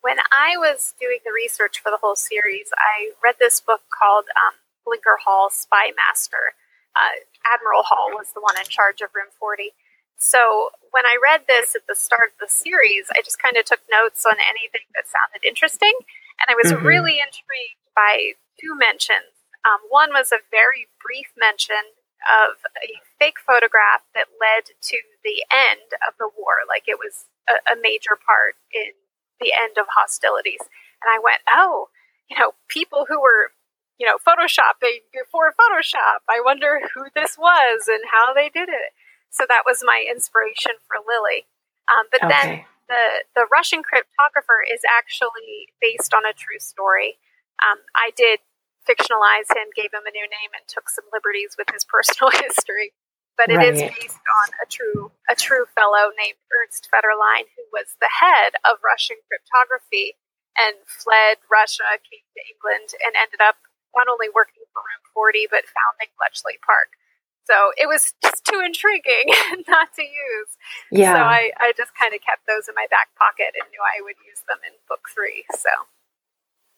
When 0.00 0.18
I 0.32 0.56
was 0.56 0.94
doing 1.00 1.18
the 1.24 1.32
research 1.32 1.80
for 1.80 1.90
the 1.90 1.98
whole 2.00 2.16
series, 2.16 2.70
I 2.76 3.12
read 3.22 3.36
this 3.38 3.60
book 3.60 3.82
called 3.90 4.24
um, 4.30 4.54
Blinker 4.84 5.18
Hall 5.24 5.48
Spy 5.50 5.92
Master. 5.96 6.54
Uh, 6.94 7.22
Admiral 7.44 7.82
Hall 7.82 8.10
was 8.14 8.32
the 8.34 8.40
one 8.40 8.58
in 8.58 8.64
charge 8.64 9.00
of 9.00 9.10
Room 9.14 9.30
40. 9.38 9.74
So 10.18 10.70
when 10.90 11.04
I 11.04 11.20
read 11.20 11.44
this 11.46 11.76
at 11.76 11.86
the 11.88 11.94
start 11.94 12.32
of 12.34 12.40
the 12.40 12.52
series, 12.52 13.06
I 13.12 13.20
just 13.20 13.40
kind 13.40 13.56
of 13.56 13.64
took 13.64 13.84
notes 13.90 14.24
on 14.24 14.40
anything 14.40 14.88
that 14.96 15.08
sounded 15.08 15.44
interesting. 15.46 15.92
And 16.40 16.48
I 16.48 16.56
was 16.56 16.72
mm-hmm. 16.72 16.86
really 16.86 17.16
intrigued 17.20 17.84
by 17.94 18.36
two 18.56 18.76
mentions. 18.76 19.36
Um, 19.64 19.80
one 19.88 20.10
was 20.12 20.32
a 20.32 20.44
very 20.50 20.88
brief 21.02 21.32
mention 21.36 21.96
of 22.26 22.58
a 22.80 22.98
fake 23.20 23.38
photograph 23.38 24.08
that 24.16 24.32
led 24.40 24.72
to 24.72 24.98
the 25.22 25.44
end 25.52 25.94
of 26.08 26.16
the 26.18 26.32
war, 26.32 26.64
like 26.66 26.88
it 26.88 26.98
was 26.98 27.28
a, 27.46 27.60
a 27.72 27.76
major 27.76 28.16
part 28.16 28.56
in 28.72 28.96
the 29.38 29.52
end 29.52 29.76
of 29.76 29.86
hostilities. 29.92 30.64
And 31.04 31.12
I 31.12 31.20
went, 31.20 31.44
oh, 31.50 31.92
you 32.30 32.38
know, 32.38 32.56
people 32.68 33.06
who 33.06 33.20
were 33.20 33.52
you 33.98 34.06
know, 34.06 34.18
photoshopping 34.20 35.00
before 35.12 35.54
Photoshop. 35.56 36.20
I 36.28 36.40
wonder 36.44 36.80
who 36.94 37.04
this 37.14 37.36
was 37.38 37.88
and 37.88 38.04
how 38.10 38.34
they 38.34 38.50
did 38.52 38.68
it. 38.68 38.92
So 39.30 39.44
that 39.48 39.62
was 39.66 39.82
my 39.84 40.04
inspiration 40.08 40.72
for 40.88 40.96
Lily. 41.04 41.46
Um, 41.90 42.06
but 42.10 42.24
okay. 42.24 42.32
then 42.32 42.48
the 42.88 43.04
the 43.34 43.46
Russian 43.52 43.82
cryptographer 43.82 44.62
is 44.66 44.80
actually 44.86 45.70
based 45.80 46.14
on 46.14 46.24
a 46.26 46.32
true 46.34 46.58
story. 46.60 47.18
Um, 47.62 47.80
I 47.96 48.10
did 48.16 48.40
fictionalize 48.86 49.50
him, 49.50 49.74
gave 49.74 49.90
him 49.90 50.06
a 50.06 50.14
new 50.14 50.26
name, 50.30 50.54
and 50.54 50.62
took 50.68 50.88
some 50.88 51.04
liberties 51.12 51.56
with 51.58 51.68
his 51.74 51.84
personal 51.92 52.30
history. 52.30 52.92
but 53.36 53.50
it 53.52 53.60
is 53.60 53.82
Right. 53.82 53.92
based 54.00 54.24
on 54.40 54.48
a 54.62 54.66
true 54.66 55.12
a 55.28 55.36
true 55.36 55.66
fellow 55.76 56.08
named 56.16 56.40
Ernst 56.56 56.88
Fetterlein, 56.88 57.50
who 57.56 57.64
was 57.72 57.94
the 58.00 58.10
head 58.22 58.56
of 58.64 58.80
Russian 58.82 59.18
cryptography 59.28 60.16
and 60.56 60.80
fled 60.88 61.38
Russia, 61.52 62.00
came 62.08 62.24
to 62.32 62.42
England, 62.48 62.96
and 63.04 63.12
ended 63.14 63.44
up 63.44 63.60
not 63.94 64.08
only 64.08 64.28
working 64.32 64.64
for 64.72 64.80
Room 64.80 65.04
40 65.12 65.48
but 65.52 65.68
founding 65.68 66.12
Bletchley 66.16 66.56
Park. 66.64 66.96
So 67.46 67.70
it 67.78 67.86
was 67.86 68.12
just 68.22 68.44
too 68.44 68.60
intriguing 68.60 69.30
not 69.68 69.94
to 69.94 70.02
use. 70.02 70.50
Yeah. 70.90 71.14
So 71.14 71.20
I, 71.22 71.50
I 71.58 71.72
just 71.76 71.94
kind 71.94 72.12
of 72.14 72.20
kept 72.20 72.46
those 72.46 72.68
in 72.68 72.74
my 72.74 72.86
back 72.90 73.14
pocket 73.14 73.54
and 73.54 73.70
knew 73.70 73.80
I 73.80 74.02
would 74.02 74.18
use 74.26 74.42
them 74.48 74.58
in 74.66 74.74
book 74.88 75.06
three. 75.14 75.46
So 75.54 75.70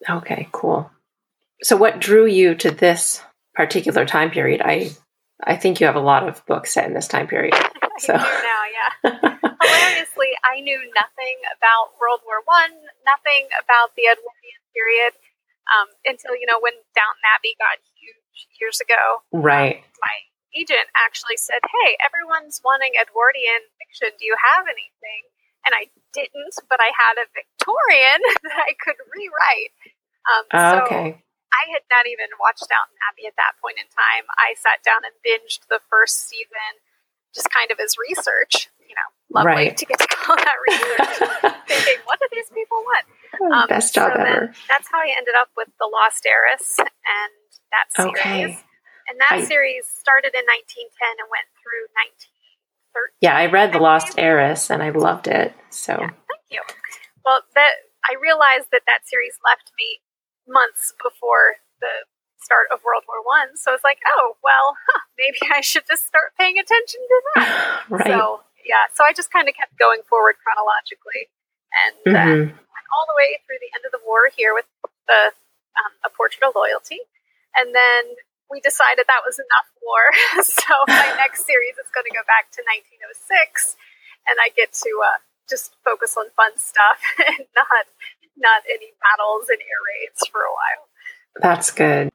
Okay, 0.08 0.48
cool. 0.52 0.90
So 1.62 1.76
what 1.76 1.98
drew 1.98 2.26
you 2.26 2.54
to 2.56 2.70
this 2.70 3.22
particular 3.54 4.06
time 4.06 4.30
period? 4.30 4.62
I 4.62 4.90
I 5.44 5.56
think 5.56 5.80
you 5.80 5.86
have 5.86 5.96
a 5.96 6.00
lot 6.00 6.28
of 6.28 6.44
books 6.46 6.74
set 6.74 6.86
in 6.86 6.94
this 6.94 7.08
time 7.08 7.26
period. 7.26 7.54
So 7.98 8.14
I 8.14 8.22
do 8.22 8.46
now, 8.46 8.62
yeah. 8.70 8.90
Hilariously, 9.58 10.30
I 10.46 10.62
knew 10.62 10.78
nothing 10.94 11.36
about 11.50 11.98
World 11.98 12.22
War 12.22 12.46
One, 12.46 12.70
nothing 13.02 13.50
about 13.58 13.90
the 13.98 14.06
Edwardian 14.06 14.62
period 14.70 15.18
um, 15.66 15.90
until 16.06 16.38
you 16.38 16.46
know 16.46 16.62
when 16.62 16.78
Downton 16.94 17.26
Abbey 17.34 17.58
got 17.58 17.82
huge 17.98 18.46
years 18.62 18.78
ago. 18.78 19.26
right. 19.34 19.82
My 19.98 20.16
agent 20.58 20.90
actually 20.98 21.38
said, 21.38 21.62
"Hey, 21.62 21.94
everyone's 22.02 22.58
wanting 22.66 22.98
Edwardian 22.98 23.62
fiction. 23.78 24.10
Do 24.18 24.26
you 24.26 24.34
have 24.54 24.66
anything?" 24.66 25.22
And 25.66 25.74
I 25.74 25.90
didn't, 26.14 26.54
but 26.70 26.80
I 26.82 26.90
had 26.94 27.18
a 27.22 27.26
Victorian 27.30 28.20
that 28.50 28.58
I 28.66 28.74
could 28.78 28.98
rewrite. 29.14 29.72
Um, 30.26 30.44
so 30.50 30.74
okay. 30.86 31.08
I 31.54 31.64
had 31.72 31.84
not 31.88 32.04
even 32.06 32.28
watched 32.40 32.66
Downton 32.68 32.98
Abbey 33.08 33.24
at 33.26 33.36
that 33.40 33.56
point 33.62 33.78
in 33.80 33.88
time. 33.88 34.28
I 34.36 34.52
sat 34.58 34.84
down 34.84 35.02
and 35.06 35.14
binged 35.24 35.64
the 35.72 35.80
first 35.88 36.28
season 36.28 36.82
just 37.34 37.48
kind 37.50 37.70
of 37.70 37.80
as 37.80 37.96
research. 37.96 38.68
You 38.84 38.94
know, 38.96 39.08
lovely 39.32 39.68
Right. 39.68 39.76
to 39.76 39.84
get 39.84 39.98
to 40.00 40.08
call 40.08 40.36
that 40.36 40.58
research. 40.68 41.16
Thinking, 41.68 42.00
what 42.04 42.18
do 42.20 42.26
these 42.32 42.48
people 42.52 42.78
want? 42.84 43.04
Um, 43.52 43.68
Best 43.68 43.92
job 43.94 44.12
so 44.14 44.20
ever. 44.20 44.52
That's 44.68 44.88
how 44.90 44.98
I 45.00 45.12
ended 45.16 45.34
up 45.36 45.48
with 45.56 45.68
The 45.78 45.88
Lost 45.92 46.24
Heiress 46.24 46.78
and 46.80 47.32
that 47.72 47.86
series. 47.92 48.16
Okay. 48.16 48.58
And 49.08 49.18
that 49.20 49.40
I- 49.40 49.44
series 49.44 49.86
started 49.88 50.34
in 50.34 50.44
1910 50.44 51.16
and 51.18 51.28
went 51.32 51.48
through 51.62 51.88
1913. 51.96 53.16
Yeah, 53.20 53.36
I 53.36 53.46
read 53.46 53.72
The 53.72 53.78
Lost 53.80 54.18
Heiress 54.18 54.70
and 54.70 54.82
I 54.82 54.90
loved 54.90 55.28
it. 55.28 55.54
So 55.70 55.92
Yeah, 56.00 56.10
thank 56.28 56.44
you. 56.50 56.62
Well, 57.24 57.42
that 57.54 57.72
I 58.08 58.14
realized 58.20 58.68
that 58.72 58.82
that 58.86 59.06
series 59.08 59.38
left 59.44 59.70
me 59.78 60.00
months 60.46 60.94
before 61.02 61.60
the 61.80 62.08
start 62.40 62.68
of 62.72 62.80
World 62.84 63.04
War 63.06 63.20
One. 63.24 63.56
So 63.56 63.74
it's 63.74 63.84
like, 63.84 64.00
oh 64.06 64.36
well, 64.42 64.76
huh, 64.88 65.00
maybe 65.18 65.38
I 65.52 65.60
should 65.60 65.86
just 65.86 66.06
start 66.06 66.32
paying 66.38 66.58
attention 66.58 67.00
to 67.00 67.16
that. 67.36 67.82
right. 67.90 68.06
So 68.08 68.40
yeah, 68.64 68.88
so 68.94 69.04
I 69.04 69.12
just 69.12 69.30
kind 69.30 69.48
of 69.48 69.54
kept 69.54 69.78
going 69.78 70.00
forward 70.08 70.36
chronologically, 70.44 71.28
and 71.72 71.96
uh, 72.16 72.18
Mhm. 72.18 72.44
went 72.52 72.88
all 72.92 73.06
the 73.08 73.16
way 73.16 73.38
through 73.46 73.60
the 73.60 73.70
end 73.76 73.84
of 73.86 73.92
the 73.92 74.00
war 74.04 74.28
here 74.34 74.52
with 74.54 74.66
the 75.06 75.32
um, 75.78 75.92
a 76.04 76.10
portrait 76.10 76.42
of 76.44 76.52
loyalty, 76.56 76.98
and 77.56 77.74
then 77.74 78.16
we 78.50 78.60
decided 78.60 79.04
that 79.06 79.24
was 79.24 79.38
enough 79.38 79.68
war. 79.84 80.02
so 80.42 80.74
my 80.88 81.14
next 81.22 81.44
series 81.44 81.76
is 81.76 81.88
going 81.92 82.08
to 82.08 82.16
go 82.16 82.24
back 82.24 82.50
to 82.56 82.60
1906, 82.64 83.76
and 84.28 84.36
I 84.40 84.50
get 84.56 84.72
to 84.84 84.90
uh, 85.04 85.20
just 85.48 85.76
focus 85.84 86.16
on 86.16 86.32
fun 86.36 86.56
stuff 86.56 87.00
and 87.26 87.48
not 87.56 87.88
not 88.38 88.62
any 88.70 88.94
battles 89.02 89.50
and 89.50 89.58
air 89.58 89.82
raids 89.82 90.22
for 90.30 90.42
a 90.42 90.52
while. 90.54 90.84
That's 91.42 91.70
good. 91.72 92.08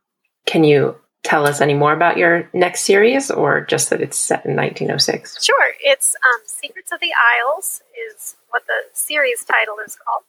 Can 0.46 0.64
you 0.64 0.96
tell 1.24 1.48
us 1.48 1.60
any 1.60 1.74
more 1.74 1.92
about 1.92 2.18
your 2.18 2.50
next 2.54 2.82
series 2.84 3.32
or 3.32 3.62
just 3.66 3.90
that 3.90 4.02
it's 4.02 4.18
set 4.18 4.46
in 4.46 4.56
1906? 4.56 5.44
Sure, 5.44 5.72
it's 5.84 6.16
um, 6.16 6.42
Secrets 6.46 6.92
of 6.92 7.00
the 7.00 7.12
Isles 7.12 7.82
is 7.92 8.36
what 8.50 8.64
the 8.68 8.88
series 8.94 9.44
title 9.44 9.76
is 9.86 9.98
called, 9.98 10.24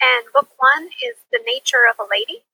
and 0.00 0.26
book 0.32 0.48
one 0.58 0.86
is 1.02 1.16
The 1.32 1.40
Nature 1.46 1.86
of 1.90 1.98
a 1.98 2.06
Lady. 2.08 2.44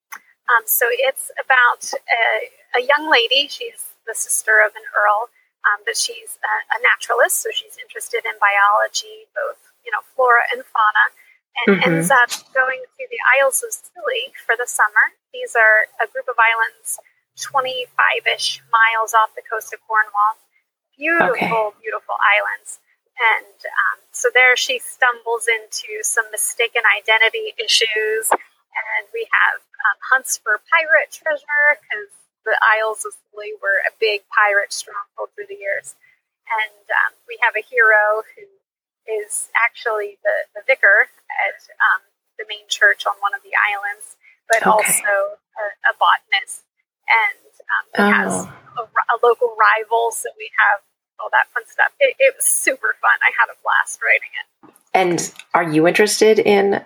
Um, 0.48 0.62
so 0.64 0.86
it's 0.90 1.30
about 1.42 1.92
a, 1.92 2.48
a 2.76 2.82
young 2.84 3.08
lady. 3.10 3.48
She's 3.48 3.96
the 4.06 4.14
sister 4.14 4.60
of 4.64 4.76
an 4.76 4.86
earl, 4.94 5.30
um, 5.66 5.82
but 5.84 5.96
she's 5.96 6.38
a, 6.44 6.54
a 6.76 6.78
naturalist, 6.84 7.42
so 7.42 7.50
she's 7.50 7.74
interested 7.80 8.22
in 8.28 8.36
biology, 8.38 9.26
both 9.34 9.58
you 9.84 9.90
know 9.90 10.02
flora 10.14 10.44
and 10.52 10.62
fauna, 10.62 11.06
and 11.64 11.68
Mhm. 11.80 11.86
ends 11.86 12.10
up 12.10 12.30
going 12.52 12.82
to 12.84 13.04
the 13.08 13.20
Isles 13.40 13.62
of 13.64 13.72
Scilly 13.72 14.34
for 14.44 14.54
the 14.56 14.66
summer. 14.68 15.16
These 15.32 15.56
are 15.56 15.88
a 15.98 16.06
group 16.06 16.28
of 16.28 16.36
islands, 16.38 17.00
twenty-five-ish 17.40 18.60
miles 18.70 19.14
off 19.14 19.34
the 19.34 19.42
coast 19.42 19.72
of 19.72 19.80
Cornwall. 19.86 20.36
Beautiful, 20.96 21.74
beautiful 21.82 22.16
islands. 22.24 22.80
And 23.16 23.58
um, 23.64 23.98
so 24.12 24.28
there 24.32 24.56
she 24.56 24.78
stumbles 24.78 25.48
into 25.48 26.02
some 26.04 26.24
mistaken 26.30 26.82
identity 26.84 27.52
issues, 27.56 28.28
and 28.30 29.02
we 29.12 29.28
have 29.32 29.60
um, 29.60 29.98
hunts 30.12 30.36
for 30.36 30.60
pirate 30.72 31.12
treasure 31.12 31.64
because 31.80 32.12
the 32.46 32.56
Isles 32.62 33.04
of 33.04 33.12
Scilly 33.12 33.58
were 33.60 33.82
a 33.84 33.92
big 34.00 34.22
pirate 34.32 34.72
stronghold 34.72 35.34
through 35.36 35.50
the 35.50 35.58
years. 35.60 35.98
And 36.48 36.86
um, 36.88 37.12
we 37.28 37.38
have 37.42 37.58
a 37.58 37.64
hero 37.66 38.22
who 38.38 38.46
is 39.10 39.50
actually 39.58 40.18
the, 40.22 40.36
the 40.54 40.62
vicar 40.66 41.10
at 41.30 41.58
um, 41.82 42.02
the 42.38 42.46
main 42.48 42.66
church 42.70 43.04
on 43.06 43.18
one 43.20 43.34
of 43.34 43.42
the 43.42 43.54
islands, 43.58 44.16
but 44.48 44.62
Okay. 44.62 44.70
also 44.70 45.14
a, 45.58 45.64
a 45.90 45.92
botanist. 45.98 46.64
And 47.10 47.42
um, 47.74 47.84
he 47.92 48.06
has 48.06 48.46
Oh, 48.78 48.82
a, 48.82 48.84
a 48.86 49.16
local 49.26 49.54
rival, 49.58 50.12
so 50.14 50.30
we 50.38 50.50
have 50.58 50.82
all 51.20 51.30
that 51.34 51.50
fun 51.54 51.64
stuff. 51.66 51.92
It, 52.00 52.16
it 52.18 52.34
was 52.38 52.46
super 52.46 52.94
fun. 53.02 53.18
I 53.26 53.32
had 53.34 53.50
a 53.52 53.58
blast 53.62 54.00
writing 54.02 54.32
it. 54.38 54.46
and 54.94 55.18
are 55.54 55.66
you 55.70 55.86
interested 55.88 56.38
in 56.38 56.84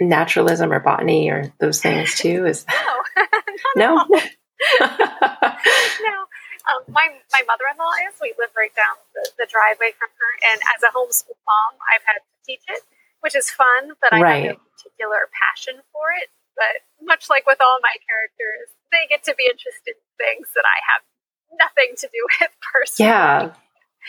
naturalism 0.00 0.72
or 0.72 0.80
botany 0.80 1.30
or 1.30 1.52
those 1.60 1.80
things 1.80 2.14
too? 2.18 2.46
Is 2.46 2.66
No, 3.76 4.04
no? 4.08 4.20
no. 6.02 6.14
Um, 6.66 6.82
my 6.90 7.06
my 7.32 7.42
mother 7.46 7.64
in 7.70 7.76
law 7.78 7.94
is. 8.10 8.18
We 8.20 8.34
live 8.38 8.50
right 8.56 8.74
down 8.74 8.98
the, 9.14 9.22
the 9.38 9.46
driveway 9.46 9.94
from 9.98 10.10
her, 10.10 10.30
and 10.52 10.58
as 10.74 10.82
a 10.82 10.90
homeschool 10.90 11.38
mom, 11.46 11.72
I've 11.94 12.02
had 12.06 12.18
to 12.24 12.30
teach 12.46 12.64
it, 12.68 12.82
which 13.20 13.36
is 13.36 13.50
fun. 13.50 13.94
But 14.00 14.12
I 14.12 14.20
Right. 14.20 14.46
have 14.50 14.58
no 14.58 14.66
particular 14.74 15.28
passion 15.34 15.78
for 15.92 16.10
it. 16.18 16.28
But 16.56 16.82
much 17.04 17.28
like 17.30 17.46
with 17.46 17.60
all 17.60 17.78
my 17.82 17.94
characters, 18.08 18.72
they 18.90 19.06
get 19.08 19.22
to 19.30 19.34
be 19.36 19.44
interested 19.44 19.94
in 19.94 20.02
things 20.18 20.48
that 20.56 20.64
I 20.64 20.78
have 20.96 21.02
nothing 21.60 21.94
to 22.00 22.06
do 22.08 22.20
with 22.40 22.50
personally. 22.72 23.10
yeah. 23.12 23.52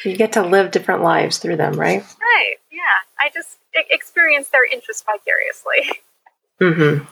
You 0.06 0.16
get 0.16 0.34
to 0.34 0.44
live 0.44 0.70
different 0.72 1.02
lives 1.02 1.40
through 1.40 1.58
them, 1.58 1.74
right? 1.74 2.02
Right. 2.22 2.56
Yeah. 2.72 3.02
I 3.20 3.30
just 3.34 3.58
experience 3.74 4.50
their 4.50 4.64
interest 4.66 5.06
vicariously. 5.06 6.00
hmm 6.60 7.04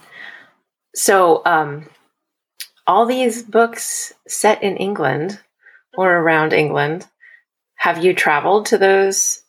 So, 0.96 1.42
um, 1.46 1.90
all 2.88 3.06
these 3.06 3.44
books 3.44 4.14
set 4.28 4.64
in 4.64 4.78
England 4.78 5.40
or 5.98 6.18
around 6.18 6.54
England, 6.54 7.08
have 7.76 8.04
you 8.04 8.14
traveled 8.14 8.68
to 8.68 8.78
those 8.78 9.42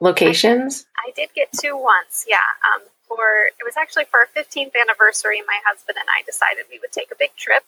locations? 0.00 0.86
I 0.98 1.12
did 1.14 1.30
get 1.34 1.52
to 1.60 1.72
once, 1.72 2.24
yeah. 2.28 2.36
Um, 2.74 2.82
for 3.08 3.50
it 3.58 3.64
was 3.64 3.76
actually 3.76 4.04
for 4.06 4.20
our 4.20 4.28
15th 4.34 4.72
anniversary. 4.74 5.42
My 5.46 5.60
husband 5.66 5.98
and 5.98 6.08
I 6.08 6.22
decided 6.24 6.64
we 6.70 6.78
would 6.80 6.92
take 6.92 7.10
a 7.12 7.18
big 7.18 7.36
trip, 7.36 7.62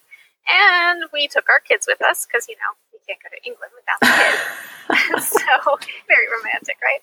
and 0.48 1.04
we 1.12 1.28
took 1.28 1.48
our 1.48 1.60
kids 1.60 1.86
with 1.86 2.02
us 2.02 2.26
because 2.26 2.48
you 2.48 2.56
know 2.56 2.72
we 2.92 2.98
can't 3.06 3.20
go 3.22 3.30
to 3.30 3.40
England 3.46 3.72
without 3.76 4.00
the 4.00 4.10
kids. 4.10 5.28
so 5.38 5.76
very 6.08 6.28
romantic, 6.30 6.76
right? 6.82 7.02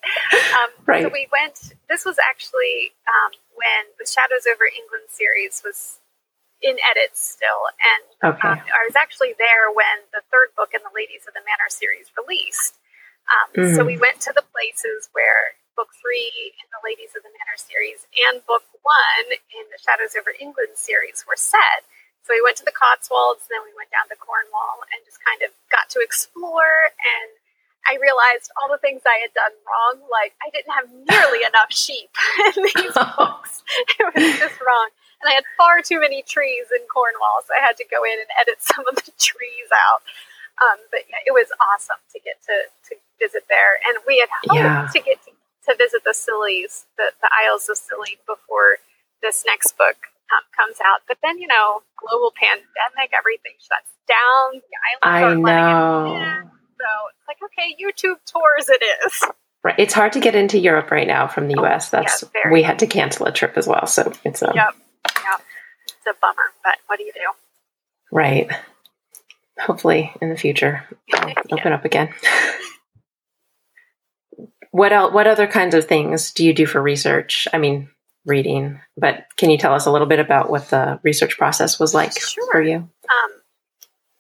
Um, 0.55 0.69
Right. 0.85 1.03
So 1.03 1.09
we 1.09 1.27
went. 1.31 1.73
This 1.89 2.05
was 2.05 2.17
actually 2.19 2.91
um, 3.07 3.31
when 3.55 3.91
the 3.99 4.05
Shadows 4.05 4.47
over 4.49 4.65
England 4.65 5.07
series 5.09 5.61
was 5.63 5.99
in 6.63 6.79
edits 6.95 7.19
still, 7.21 7.67
and 7.77 8.33
Okay. 8.33 8.47
um, 8.47 8.59
I 8.63 8.81
was 8.87 8.95
actually 8.95 9.35
there 9.37 9.67
when 9.75 10.07
the 10.15 10.23
third 10.31 10.55
book 10.55 10.71
in 10.73 10.79
the 10.81 10.93
Ladies 10.95 11.27
of 11.27 11.33
the 11.35 11.43
Manor 11.43 11.67
series 11.69 12.07
released. 12.17 12.79
Um, 13.27 13.49
So 13.75 13.83
Mhm. 13.83 13.87
we 13.87 13.97
went 13.99 14.19
to 14.27 14.33
the 14.33 14.41
places 14.55 15.09
where 15.11 15.55
book 15.75 15.89
three 16.01 16.31
in 16.61 16.67
the 16.71 16.79
Ladies 16.87 17.15
of 17.15 17.23
the 17.23 17.29
Manor 17.29 17.57
series 17.57 18.07
and 18.27 18.45
book 18.45 18.63
one 18.83 19.27
in 19.31 19.65
the 19.71 19.77
Shadows 19.83 20.15
over 20.15 20.33
England 20.39 20.77
series 20.77 21.25
were 21.27 21.35
set. 21.35 21.83
So 22.23 22.33
we 22.33 22.41
went 22.41 22.55
to 22.57 22.65
the 22.65 22.71
Cotswolds, 22.71 23.47
then 23.49 23.59
we 23.65 23.73
went 23.75 23.91
down 23.91 24.07
to 24.09 24.15
Cornwall 24.15 24.83
and 24.93 25.03
just 25.05 25.19
kind 25.23 25.41
of 25.43 25.51
got 25.69 25.89
to 25.91 25.99
explore. 25.99 26.91
And 27.03 27.31
I 27.89 27.95
realized 27.99 28.51
all 28.55 28.69
the 28.71 28.77
things 28.77 29.01
I 29.05 29.17
had 29.19 29.33
done 29.33 29.51
wrong. 29.67 30.07
Like 30.09 30.33
I 30.41 30.49
didn't 30.51 30.71
have 30.71 30.87
nearly 30.91 31.43
enough 31.51 31.71
sheep 31.73 32.09
in 32.55 32.63
these 32.63 32.93
books. 33.17 33.63
It 33.99 34.15
was 34.15 34.39
just 34.39 34.61
wrong. 34.61 34.89
And 35.23 35.31
I 35.31 35.39
had 35.39 35.47
far 35.55 35.79
too 35.81 36.03
many 36.03 36.19
trees 36.27 36.67
in 36.75 36.83
Cornwall, 36.91 37.39
so 37.47 37.55
I 37.55 37.63
had 37.63 37.79
to 37.79 37.85
go 37.87 38.03
in 38.03 38.19
and 38.19 38.27
edit 38.35 38.59
some 38.71 38.83
of 38.91 38.95
the 38.99 39.15
trees 39.15 39.69
out. 39.71 40.03
Um, 40.59 40.77
but 40.91 41.07
yeah, 41.09 41.23
it 41.25 41.31
was 41.31 41.47
awesome 41.71 41.97
to 42.11 42.19
get 42.19 42.37
to, 42.45 42.55
to 42.91 42.99
visit 43.17 43.47
there. 43.47 43.79
And 43.87 43.97
we 44.05 44.19
had 44.19 44.29
hoped 44.45 44.59
Yeah. 44.59 44.85
to 44.91 44.99
get 44.99 45.17
to, 45.25 45.31
to 45.31 45.77
visit 45.79 46.03
the 46.03 46.11
Scillies, 46.13 46.85
the, 46.99 47.09
the 47.23 47.29
Isles 47.31 47.71
of 47.71 47.77
Scilly, 47.79 48.19
before 48.27 48.77
this 49.23 49.47
next 49.47 49.79
book 49.79 49.95
um, 50.29 50.43
comes 50.51 50.77
out. 50.83 51.01
But 51.07 51.17
then, 51.23 51.39
you 51.39 51.47
know, 51.47 51.81
global 51.97 52.35
pandemic, 52.35 53.15
everything 53.17 53.55
shuts 53.63 53.95
down. 54.05 54.59
The 54.59 54.77
islands 55.07 55.47
I 55.47 55.55
know. 55.55 56.05
in. 56.19 56.43
So 56.45 56.83
So 56.83 56.89
it's 57.15 57.25
like, 57.31 57.39
okay, 57.49 57.73
YouTube 57.79 58.19
tours 58.27 58.67
it 58.69 58.83
is. 59.07 59.23
Right. 59.63 59.75
It's 59.79 59.93
hard 59.93 60.11
to 60.13 60.19
get 60.19 60.35
into 60.35 60.59
Europe 60.59 60.91
right 60.91 61.07
now 61.07 61.27
from 61.27 61.47
the 61.47 61.55
US. 61.63 61.89
That's 61.89 62.23
yeah, 62.35 62.51
we 62.51 62.61
had 62.61 62.79
to 62.79 62.87
cancel 62.87 63.25
a 63.25 63.31
trip 63.31 63.57
as 63.57 63.65
well. 63.65 63.87
So 63.87 64.11
it's 64.25 64.41
a 64.41 64.51
Yep. 64.53 64.75
Yep. 65.23 65.41
It's 65.87 66.07
a 66.07 66.13
bummer, 66.21 66.51
but 66.63 66.77
what 66.87 66.97
do 66.97 67.03
you 67.03 67.13
do? 67.13 67.31
Right. 68.11 68.49
Hopefully 69.59 70.11
in 70.21 70.29
the 70.29 70.37
future 70.37 70.83
yeah. 71.07 71.33
open 71.51 71.73
up 71.73 71.85
again. 71.85 72.09
what 74.71 74.91
else 74.91 75.13
what 75.13 75.27
other 75.27 75.47
kinds 75.47 75.75
of 75.75 75.85
things 75.85 76.31
do 76.31 76.45
you 76.45 76.53
do 76.53 76.65
for 76.65 76.81
research? 76.81 77.47
I 77.53 77.57
mean, 77.57 77.89
reading, 78.25 78.79
but 78.97 79.25
can 79.37 79.49
you 79.49 79.57
tell 79.57 79.73
us 79.73 79.85
a 79.85 79.91
little 79.91 80.07
bit 80.07 80.19
about 80.19 80.49
what 80.49 80.69
the 80.69 80.99
research 81.03 81.37
process 81.37 81.79
was 81.79 81.93
like 81.93 82.17
sure. 82.17 82.51
for 82.51 82.61
you? 82.61 82.77
Um, 82.77 83.31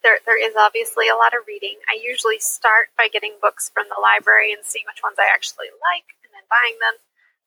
there, 0.03 0.19
there 0.25 0.37
is 0.37 0.53
obviously 0.59 1.07
a 1.07 1.15
lot 1.15 1.33
of 1.33 1.47
reading. 1.47 1.79
I 1.87 1.97
usually 2.03 2.39
start 2.39 2.89
by 2.97 3.07
getting 3.07 3.35
books 3.41 3.71
from 3.73 3.85
the 3.87 3.99
library 4.01 4.51
and 4.51 4.63
seeing 4.63 4.85
which 4.87 5.01
ones 5.01 5.15
I 5.17 5.31
actually 5.33 5.71
like 5.79 6.11
and 6.23 6.31
then 6.35 6.45
buying 6.51 6.77
them. 6.83 6.95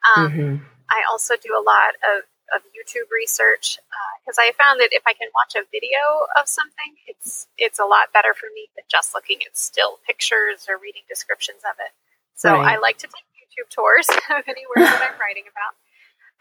Um, 0.07 0.25
mm-hmm. 0.33 0.65
I 0.89 1.03
also 1.11 1.35
do 1.37 1.53
a 1.53 1.63
lot 1.63 1.95
of, 2.01 2.25
of 2.55 2.63
YouTube 2.71 3.11
research 3.11 3.79
because 4.23 4.39
uh, 4.39 4.47
I 4.47 4.53
found 4.55 4.79
that 4.81 4.91
if 4.93 5.03
I 5.07 5.13
can 5.13 5.29
watch 5.35 5.59
a 5.59 5.67
video 5.71 6.29
of 6.39 6.47
something, 6.47 6.95
it's 7.07 7.47
it's 7.59 7.79
a 7.79 7.85
lot 7.87 8.13
better 8.13 8.35
for 8.35 8.47
me 8.55 8.69
than 8.77 8.85
just 8.91 9.15
looking 9.15 9.43
at 9.47 9.57
still 9.57 9.99
pictures 10.07 10.67
or 10.69 10.79
reading 10.79 11.03
descriptions 11.09 11.63
of 11.67 11.77
it. 11.83 11.93
So 12.37 12.53
right. 12.53 12.77
I 12.77 12.81
like 12.81 12.99
to 12.99 13.09
take 13.09 13.27
YouTube 13.35 13.71
tours 13.71 14.07
of 14.31 14.45
anywhere 14.47 14.85
that 14.87 15.11
I'm 15.13 15.19
writing 15.19 15.49
about. 15.49 15.75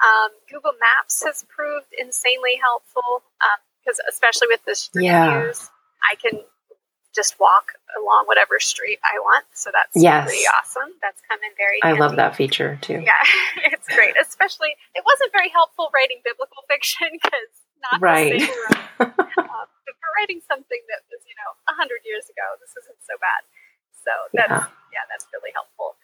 Um, 0.04 0.32
Google 0.52 0.76
Maps 0.80 1.24
has 1.24 1.46
proved 1.48 1.88
insanely 1.98 2.60
helpful 2.60 3.24
because, 3.80 4.00
um, 4.00 4.06
especially 4.10 4.48
with 4.52 4.60
the 4.66 4.76
street 4.76 5.06
yeah. 5.08 5.40
views, 5.40 5.70
I 6.04 6.16
can 6.16 6.44
just 7.16 7.40
walk 7.40 7.80
along 7.96 8.28
whatever 8.28 8.60
street 8.60 9.00
I 9.08 9.18
want. 9.24 9.48
So 9.56 9.72
that's 9.72 9.96
yes. 9.96 10.28
pretty 10.28 10.44
awesome. 10.52 10.92
That's 11.00 11.24
come 11.32 11.40
in 11.40 11.56
very 11.56 11.80
handy. 11.80 11.96
I 11.96 12.04
love 12.04 12.20
that 12.20 12.36
feature 12.36 12.76
too. 12.84 13.00
Yeah, 13.00 13.24
it's 13.72 13.88
great. 13.88 14.20
Especially, 14.20 14.76
it 14.94 15.04
wasn't 15.08 15.32
very 15.32 15.50
helpful 15.50 15.88
writing 15.96 16.20
biblical 16.28 16.68
fiction 16.72 17.08
because 17.16 17.52
not 17.80 18.04
right. 18.04 18.36
the 18.36 18.44
same 18.44 18.52
um, 19.00 19.68
but 19.88 19.96
for 19.96 20.10
writing 20.20 20.44
something 20.44 20.82
that 20.92 21.08
was, 21.08 21.24
you 21.24 21.36
know, 21.40 21.56
100 21.80 22.04
years 22.04 22.28
ago, 22.28 22.46
this 22.60 22.76
isn't 22.84 23.00
so 23.00 23.16
bad. 23.24 23.42
So 23.96 24.12
that's, 24.36 24.68
yeah, 24.68 25.02
yeah 25.02 25.06
that's 25.08 25.26
really 25.32 25.56
helpful. 25.56 25.96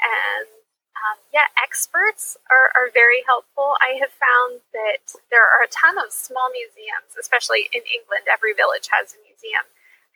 And 0.00 0.48
um, 0.94 1.18
yeah, 1.34 1.50
experts 1.58 2.38
are, 2.48 2.70
are 2.78 2.88
very 2.94 3.26
helpful. 3.26 3.74
I 3.82 3.98
have 3.98 4.14
found 4.14 4.62
that 4.72 5.18
there 5.28 5.42
are 5.42 5.66
a 5.66 5.70
ton 5.70 5.98
of 5.98 6.14
small 6.14 6.48
museums, 6.54 7.18
especially 7.18 7.66
in 7.74 7.82
England. 7.90 8.30
Every 8.30 8.54
village 8.54 8.88
has 8.94 9.12
a 9.12 9.20
museum. 9.26 9.66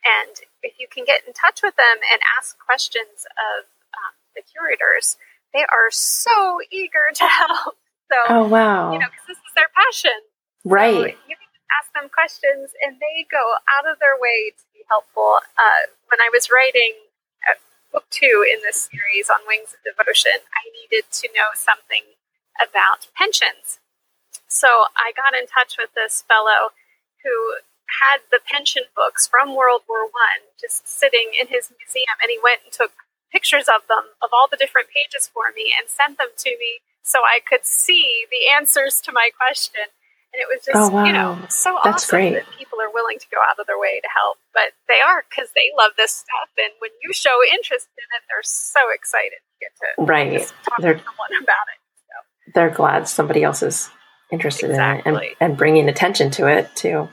And 0.05 0.35
if 0.63 0.79
you 0.79 0.87
can 0.87 1.03
get 1.05 1.27
in 1.27 1.33
touch 1.33 1.61
with 1.63 1.75
them 1.75 1.97
and 2.11 2.21
ask 2.39 2.57
questions 2.59 3.27
of 3.35 3.67
um, 3.93 4.13
the 4.35 4.41
curators, 4.41 5.17
they 5.53 5.65
are 5.67 5.91
so 5.91 6.59
eager 6.71 7.11
to 7.15 7.25
help. 7.25 7.75
So, 8.09 8.17
oh, 8.29 8.47
wow. 8.47 8.91
You 8.93 8.99
know, 8.99 9.11
because 9.11 9.27
this 9.27 9.37
is 9.37 9.53
their 9.55 9.69
passion. 9.75 10.19
Right. 10.65 11.13
So 11.13 11.29
you 11.29 11.37
can 11.37 11.51
ask 11.77 11.93
them 11.93 12.09
questions 12.09 12.73
and 12.81 12.97
they 12.97 13.27
go 13.29 13.53
out 13.77 13.85
of 13.85 13.99
their 13.99 14.17
way 14.17 14.49
to 14.55 14.65
be 14.73 14.81
helpful. 14.89 15.45
Uh, 15.53 15.93
when 16.09 16.17
I 16.17 16.29
was 16.33 16.49
writing 16.49 16.97
book 17.91 18.05
two 18.09 18.45
in 18.45 18.61
this 18.61 18.89
series 18.89 19.29
on 19.29 19.39
Wings 19.47 19.73
of 19.73 19.81
Devotion, 19.81 20.45
I 20.53 20.63
needed 20.77 21.09
to 21.11 21.29
know 21.33 21.53
something 21.55 22.17
about 22.61 23.09
pensions. 23.17 23.79
So 24.47 24.85
I 24.97 25.13
got 25.15 25.37
in 25.37 25.47
touch 25.47 25.77
with 25.77 25.89
this 25.95 26.23
fellow 26.27 26.73
who 27.23 27.57
had 28.05 28.21
the 28.29 28.39
pension 28.39 28.83
books 28.95 29.27
from 29.27 29.55
World 29.55 29.83
War 29.89 30.05
One 30.05 30.49
just 30.59 30.87
sitting 30.87 31.33
in 31.33 31.47
his 31.47 31.73
museum, 31.73 32.15
and 32.21 32.29
he 32.29 32.39
went 32.41 32.61
and 32.63 32.71
took 32.71 32.93
pictures 33.31 33.69
of 33.69 33.85
them 33.87 34.13
of 34.21 34.29
all 34.33 34.49
the 34.49 34.57
different 34.57 34.89
pages 34.89 35.29
for 35.29 35.53
me 35.55 35.73
and 35.73 35.89
sent 35.89 36.17
them 36.17 36.33
to 36.37 36.49
me 36.57 36.81
so 37.01 37.19
I 37.25 37.39
could 37.41 37.65
see 37.65 38.25
the 38.29 38.49
answers 38.53 39.01
to 39.01 39.11
my 39.11 39.29
question. 39.33 39.85
And 40.29 40.37
it 40.37 40.45
was 40.45 40.61
just, 40.61 40.77
oh, 40.77 40.93
wow. 40.93 41.05
you 41.05 41.13
know, 41.13 41.41
so 41.49 41.79
That's 41.83 42.05
awesome 42.05 42.13
great. 42.13 42.33
that 42.37 42.45
people 42.53 42.77
are 42.77 42.93
willing 42.93 43.17
to 43.17 43.25
go 43.33 43.37
out 43.49 43.57
of 43.57 43.65
their 43.65 43.79
way 43.81 43.97
to 43.97 44.09
help. 44.13 44.37
But 44.53 44.77
they 44.87 45.01
are 45.01 45.25
because 45.25 45.49
they 45.57 45.73
love 45.73 45.97
this 45.97 46.13
stuff. 46.13 46.53
And 46.57 46.69
when 46.77 46.91
you 47.01 47.13
show 47.13 47.41
interest 47.41 47.89
in 47.97 48.05
it, 48.13 48.21
they're 48.29 48.45
so 48.45 48.93
excited 48.93 49.41
to 49.41 49.55
get 49.57 49.73
to 49.81 50.05
right. 50.05 50.45
talk 50.69 50.81
they're, 50.81 50.93
to 50.93 51.01
someone 51.01 51.33
about 51.41 51.65
it. 51.73 51.79
So. 51.97 52.15
They're 52.53 52.69
glad 52.69 53.07
somebody 53.07 53.41
else 53.41 53.63
is 53.63 53.89
interested 54.31 54.69
exactly. 54.69 55.09
in 55.09 55.17
it 55.17 55.37
and, 55.39 55.49
and 55.49 55.57
bringing 55.57 55.89
attention 55.89 56.29
to 56.37 56.45
it 56.45 56.69
too. 56.75 57.09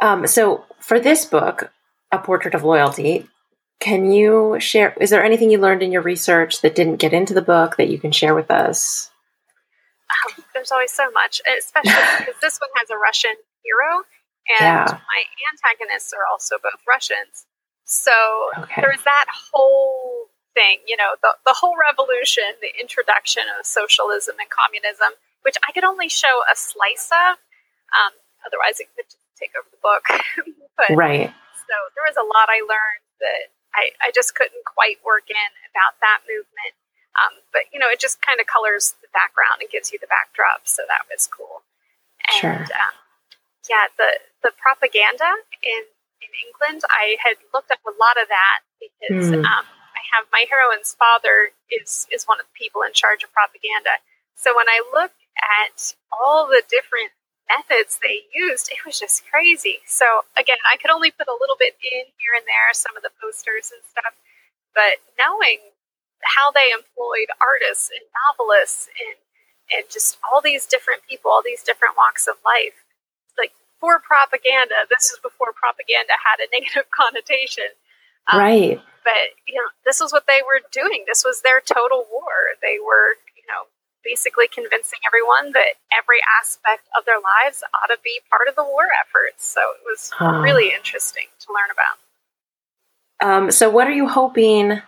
Um, 0.00 0.26
so 0.26 0.64
for 0.78 0.98
this 0.98 1.24
book, 1.24 1.70
A 2.12 2.18
Portrait 2.18 2.54
of 2.54 2.64
Loyalty, 2.64 3.28
can 3.80 4.10
you 4.10 4.58
share? 4.60 4.94
Is 5.00 5.10
there 5.10 5.24
anything 5.24 5.50
you 5.50 5.58
learned 5.58 5.82
in 5.82 5.92
your 5.92 6.02
research 6.02 6.60
that 6.62 6.74
didn't 6.74 6.96
get 6.96 7.12
into 7.12 7.34
the 7.34 7.42
book 7.42 7.76
that 7.76 7.88
you 7.88 7.98
can 7.98 8.12
share 8.12 8.34
with 8.34 8.50
us? 8.50 9.10
um, 10.10 10.44
there's 10.54 10.72
always 10.72 10.92
so 10.92 11.10
much, 11.10 11.40
especially 11.46 11.92
because 12.18 12.40
this 12.40 12.58
one 12.58 12.70
has 12.76 12.90
a 12.90 12.96
Russian 12.96 13.34
hero, 13.62 14.02
and 14.60 14.66
yeah. 14.66 14.86
my 14.90 15.20
antagonists 15.52 16.12
are 16.12 16.26
also 16.30 16.56
both 16.62 16.80
Russians. 16.86 17.46
So 17.84 18.14
okay. 18.58 18.82
there's 18.82 19.02
that 19.02 19.26
whole 19.30 20.30
thing, 20.54 20.78
you 20.86 20.96
know, 20.96 21.18
the, 21.22 21.34
the 21.46 21.54
whole 21.54 21.74
revolution, 21.78 22.44
the 22.62 22.70
introduction 22.80 23.42
of 23.58 23.66
socialism 23.66 24.36
and 24.38 24.48
communism, 24.50 25.14
which 25.42 25.56
I 25.66 25.72
could 25.72 25.84
only 25.84 26.08
show 26.08 26.42
a 26.50 26.54
slice 26.54 27.10
of. 27.10 27.38
Um, 27.90 28.14
otherwise, 28.46 28.78
it 28.78 28.86
could 28.94 29.10
take 29.40 29.56
over 29.56 29.68
the 29.72 29.80
book. 29.80 30.04
but, 30.78 30.92
right. 30.92 31.32
So 31.66 31.74
there 31.96 32.04
was 32.04 32.20
a 32.20 32.26
lot 32.26 32.52
I 32.52 32.60
learned 32.60 33.04
that 33.24 33.42
I, 33.74 33.94
I 34.04 34.08
just 34.12 34.36
couldn't 34.36 34.62
quite 34.68 35.00
work 35.00 35.30
in 35.32 35.50
about 35.72 35.96
that 36.04 36.26
movement. 36.28 36.76
Um, 37.18 37.42
but 37.50 37.66
you 37.74 37.80
know, 37.82 37.90
it 37.90 37.98
just 37.98 38.22
kind 38.22 38.38
of 38.38 38.46
colors 38.46 38.94
the 39.02 39.10
background 39.10 39.64
and 39.64 39.68
gives 39.70 39.90
you 39.90 39.98
the 39.98 40.06
backdrop, 40.06 40.68
so 40.70 40.86
that 40.86 41.10
was 41.10 41.26
cool. 41.26 41.66
And 42.38 42.68
sure. 42.68 42.78
um, 42.78 42.94
yeah, 43.66 43.90
the 43.98 44.22
the 44.46 44.52
propaganda 44.54 45.26
in 45.58 45.82
in 46.22 46.30
England, 46.46 46.86
I 46.86 47.18
had 47.18 47.42
looked 47.50 47.74
up 47.74 47.82
a 47.82 47.94
lot 47.98 48.14
of 48.14 48.30
that 48.30 48.58
because 48.78 49.26
mm. 49.34 49.42
um, 49.42 49.66
I 49.66 50.02
have 50.14 50.30
my 50.30 50.46
heroine's 50.46 50.94
father 50.94 51.50
is 51.68 52.06
is 52.14 52.30
one 52.30 52.38
of 52.38 52.46
the 52.46 52.56
people 52.56 52.86
in 52.86 52.94
charge 52.94 53.26
of 53.26 53.34
propaganda. 53.34 53.98
So 54.38 54.54
when 54.54 54.70
I 54.70 54.80
look 54.94 55.12
at 55.36 55.98
all 56.14 56.46
the 56.46 56.62
different 56.70 57.10
methods 57.50 57.98
they 57.98 58.30
used, 58.30 58.70
it 58.70 58.86
was 58.86 58.98
just 58.98 59.26
crazy. 59.26 59.82
So 59.86 60.06
again, 60.38 60.62
I 60.70 60.78
could 60.78 60.90
only 60.90 61.10
put 61.10 61.26
a 61.26 61.36
little 61.40 61.58
bit 61.58 61.74
in 61.82 62.06
here 62.16 62.34
and 62.38 62.46
there, 62.46 62.70
some 62.72 62.94
of 62.96 63.02
the 63.02 63.10
posters 63.18 63.74
and 63.74 63.82
stuff, 63.90 64.14
but 64.74 65.02
knowing 65.18 65.58
how 66.22 66.52
they 66.52 66.70
employed 66.70 67.32
artists 67.42 67.90
and 67.90 68.04
novelists 68.14 68.88
and 68.94 69.16
and 69.70 69.86
just 69.86 70.18
all 70.26 70.42
these 70.42 70.66
different 70.66 71.02
people, 71.08 71.30
all 71.30 71.42
these 71.44 71.62
different 71.62 71.96
walks 71.96 72.26
of 72.26 72.34
life. 72.44 72.74
Like 73.38 73.54
for 73.78 74.02
propaganda, 74.02 74.86
this 74.90 75.14
is 75.14 75.18
before 75.22 75.54
propaganda 75.54 76.14
had 76.18 76.42
a 76.42 76.50
negative 76.54 76.90
connotation. 76.90 77.70
Um, 78.28 78.38
right. 78.38 78.78
But 79.02 79.38
you 79.46 79.54
know, 79.54 79.70
this 79.86 80.00
was 80.00 80.12
what 80.12 80.26
they 80.26 80.42
were 80.42 80.60
doing. 80.70 81.04
This 81.06 81.24
was 81.24 81.42
their 81.42 81.62
total 81.62 82.06
war. 82.12 82.58
They 82.60 82.78
were, 82.82 83.16
basically 84.04 84.48
convincing 84.48 84.98
everyone 85.06 85.52
that 85.52 85.76
every 85.92 86.20
aspect 86.40 86.88
of 86.96 87.04
their 87.04 87.20
lives 87.20 87.62
ought 87.74 87.92
to 87.92 87.98
be 88.02 88.20
part 88.30 88.48
of 88.48 88.56
the 88.56 88.64
war 88.64 88.88
efforts. 89.00 89.46
So 89.46 89.60
it 89.60 89.82
was 89.84 90.10
really 90.42 90.72
interesting 90.74 91.26
to 91.40 91.52
learn 91.52 91.70
about. 91.72 91.96
Um, 93.20 93.50
so, 93.50 93.68
what 93.68 93.86
are 93.86 93.92
you 93.92 94.08
hoping 94.08 94.80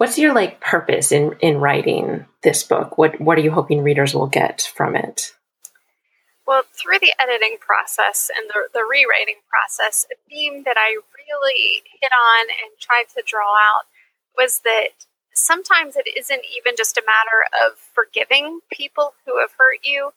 What's 0.00 0.16
your 0.16 0.32
like 0.32 0.62
purpose 0.62 1.12
in 1.12 1.36
in 1.40 1.58
writing 1.58 2.24
this 2.42 2.62
book? 2.62 2.96
What 2.96 3.20
what 3.20 3.36
are 3.36 3.42
you 3.42 3.50
hoping 3.50 3.82
readers 3.82 4.14
will 4.14 4.28
get 4.28 4.62
from 4.74 4.96
it? 4.96 5.36
Well, 6.46 6.62
through 6.72 7.00
the 7.00 7.12
editing 7.20 7.58
process 7.60 8.30
and 8.34 8.48
the, 8.48 8.72
the 8.72 8.80
rewriting 8.80 9.44
process, 9.52 10.06
a 10.10 10.16
theme 10.26 10.62
that 10.64 10.78
I 10.78 10.96
really 10.96 11.82
hit 12.00 12.12
on 12.16 12.48
and 12.48 12.80
tried 12.80 13.12
to 13.14 13.22
draw 13.26 13.52
out 13.52 13.84
was 14.38 14.60
that 14.64 15.04
sometimes 15.34 15.96
it 15.96 16.06
isn't 16.16 16.42
even 16.56 16.74
just 16.76 16.96
a 16.96 17.02
matter 17.06 17.46
of 17.66 17.78
forgiving 17.78 18.60
people 18.72 19.14
who 19.26 19.40
have 19.40 19.50
hurt 19.58 19.80
you, 19.84 20.12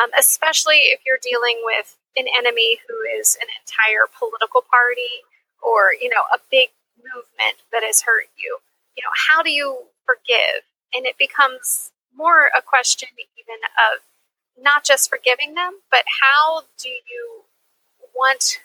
um, 0.00 0.10
especially 0.18 0.92
if 0.92 1.00
you're 1.06 1.22
dealing 1.22 1.60
with 1.64 1.96
an 2.16 2.26
enemy 2.36 2.78
who 2.88 2.94
is 3.18 3.36
an 3.40 3.48
entire 3.60 4.06
political 4.18 4.62
party 4.62 5.26
or, 5.62 5.92
you 6.00 6.08
know, 6.08 6.22
a 6.34 6.38
big 6.50 6.70
movement 6.98 7.62
that 7.72 7.82
has 7.82 8.02
hurt 8.02 8.30
you 8.36 8.58
you 8.96 9.02
know, 9.02 9.14
how 9.28 9.42
do 9.42 9.50
you 9.50 9.90
forgive? 10.06 10.62
And 10.94 11.06
it 11.06 11.18
becomes 11.18 11.90
more 12.14 12.50
a 12.56 12.62
question 12.62 13.08
even 13.18 13.60
of 13.92 14.02
not 14.62 14.84
just 14.84 15.10
forgiving 15.10 15.54
them, 15.54 15.80
but 15.90 16.04
how 16.22 16.62
do 16.78 16.88
you 16.88 17.44
want 18.14 18.60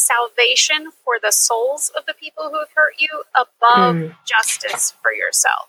salvation 0.00 0.90
for 1.04 1.20
the 1.22 1.32
souls 1.32 1.92
of 1.96 2.06
the 2.06 2.14
people 2.14 2.50
who 2.50 2.58
have 2.58 2.72
hurt 2.74 2.94
you 2.98 3.24
above 3.34 3.96
mm. 3.96 4.16
justice 4.26 4.92
for 5.02 5.12
yourself? 5.12 5.68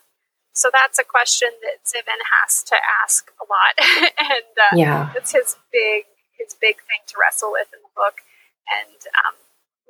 So 0.54 0.70
that's 0.72 1.00
a 1.00 1.04
question 1.04 1.50
that 1.64 1.88
Zivon 1.88 2.20
has 2.44 2.64
to 2.64 2.76
ask 3.04 3.32
a 3.40 3.46
lot, 3.48 3.76
and 4.20 4.54
uh, 4.60 4.76
yeah, 4.76 5.14
it's 5.16 5.32
his 5.32 5.56
big 5.72 6.06
his 6.36 6.56
big 6.60 6.76
thing 6.84 7.06
to 7.08 7.16
wrestle 7.20 7.52
with 7.52 7.72
in 7.72 7.80
the 7.80 7.94
book. 7.96 8.20
And 8.68 9.00
um, 9.26 9.36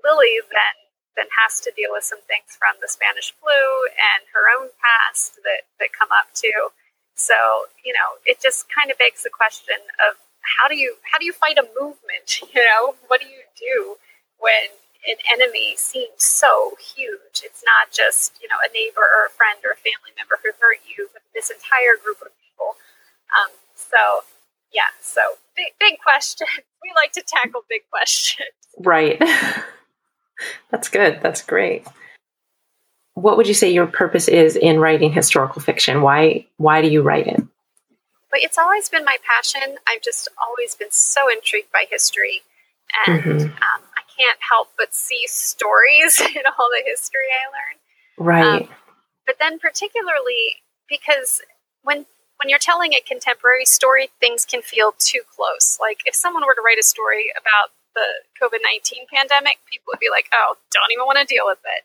Lily 0.05 0.41
then 0.49 0.77
then 1.17 1.27
has 1.43 1.59
to 1.61 1.71
deal 1.75 1.91
with 1.91 2.03
some 2.03 2.21
things 2.29 2.55
from 2.55 2.77
the 2.79 2.87
Spanish 2.87 3.33
flu 3.35 3.61
and 3.99 4.23
her 4.31 4.47
own 4.47 4.71
past 4.79 5.35
that, 5.43 5.67
that 5.79 5.91
come 5.91 6.07
up 6.11 6.31
too. 6.31 6.71
So, 7.19 7.35
you 7.83 7.91
know, 7.91 8.17
it 8.23 8.39
just 8.39 8.71
kind 8.71 8.89
of 8.89 8.97
begs 8.97 9.23
the 9.23 9.33
question 9.33 9.77
of 10.07 10.15
how 10.41 10.67
do 10.67 10.75
you 10.75 10.95
how 11.09 11.19
do 11.19 11.25
you 11.25 11.33
fight 11.33 11.57
a 11.57 11.67
movement? 11.79 12.41
You 12.53 12.63
know, 12.63 12.95
what 13.07 13.21
do 13.21 13.27
you 13.27 13.43
do 13.55 13.95
when 14.41 14.73
an 15.07 15.17
enemy 15.31 15.77
seems 15.77 16.21
so 16.21 16.75
huge? 16.81 17.45
It's 17.45 17.63
not 17.63 17.93
just, 17.93 18.35
you 18.41 18.49
know, 18.49 18.59
a 18.59 18.69
neighbor 18.73 19.01
or 19.01 19.29
a 19.29 19.33
friend 19.33 19.61
or 19.63 19.71
a 19.71 19.79
family 19.79 20.11
member 20.17 20.41
who 20.43 20.51
hurt 20.59 20.81
you, 20.85 21.07
but 21.13 21.21
this 21.33 21.49
entire 21.49 21.95
group 22.01 22.19
of 22.21 22.33
people. 22.41 22.75
Um, 23.31 23.53
so 23.75 24.25
yeah, 24.73 24.89
so 25.01 25.21
big 25.55 25.73
big 25.79 25.99
question. 25.99 26.47
We 26.81 26.91
like 26.95 27.11
to 27.11 27.21
tackle 27.21 27.61
big 27.69 27.81
questions. 27.89 28.49
Right. 28.79 29.21
That's 30.71 30.87
good. 30.87 31.19
That's 31.21 31.43
great. 31.43 31.85
What 33.13 33.37
would 33.37 33.47
you 33.47 33.53
say 33.53 33.69
your 33.69 33.85
purpose 33.85 34.27
is 34.27 34.55
in 34.55 34.79
writing 34.79 35.11
historical 35.11 35.61
fiction? 35.61 36.01
Why 36.01 36.47
why 36.57 36.81
do 36.81 36.87
you 36.87 37.01
write 37.01 37.27
it? 37.27 37.43
But 38.31 38.39
it's 38.41 38.57
always 38.57 38.87
been 38.89 39.03
my 39.05 39.17
passion. 39.27 39.77
I've 39.87 40.01
just 40.01 40.29
always 40.41 40.73
been 40.73 40.91
so 40.91 41.29
intrigued 41.29 41.71
by 41.71 41.83
history, 41.91 42.41
and 43.05 43.21
mm-hmm. 43.21 43.41
um, 43.41 43.81
can't 44.21 44.39
help 44.47 44.69
but 44.77 44.93
see 44.93 45.23
stories 45.27 46.19
in 46.35 46.43
all 46.45 46.69
the 46.69 46.83
history 46.85 47.29
I 47.31 47.45
learn. 47.49 47.77
Right. 48.27 48.61
Um, 48.63 48.69
but 49.25 49.35
then, 49.39 49.59
particularly 49.59 50.61
because 50.89 51.41
when 51.83 52.05
when 52.41 52.49
you're 52.49 52.59
telling 52.59 52.93
a 52.93 53.01
contemporary 53.01 53.65
story, 53.65 54.09
things 54.19 54.45
can 54.45 54.61
feel 54.61 54.93
too 54.97 55.21
close. 55.35 55.77
Like 55.79 56.01
if 56.05 56.15
someone 56.15 56.43
were 56.45 56.55
to 56.55 56.61
write 56.65 56.79
a 56.79 56.83
story 56.83 57.31
about 57.37 57.69
the 57.93 58.07
COVID 58.41 58.59
19 58.63 59.05
pandemic, 59.13 59.57
people 59.69 59.91
would 59.93 59.99
be 59.99 60.09
like, 60.09 60.25
oh, 60.33 60.55
don't 60.71 60.91
even 60.91 61.05
want 61.05 61.19
to 61.19 61.25
deal 61.25 61.45
with 61.45 61.59
it. 61.63 61.83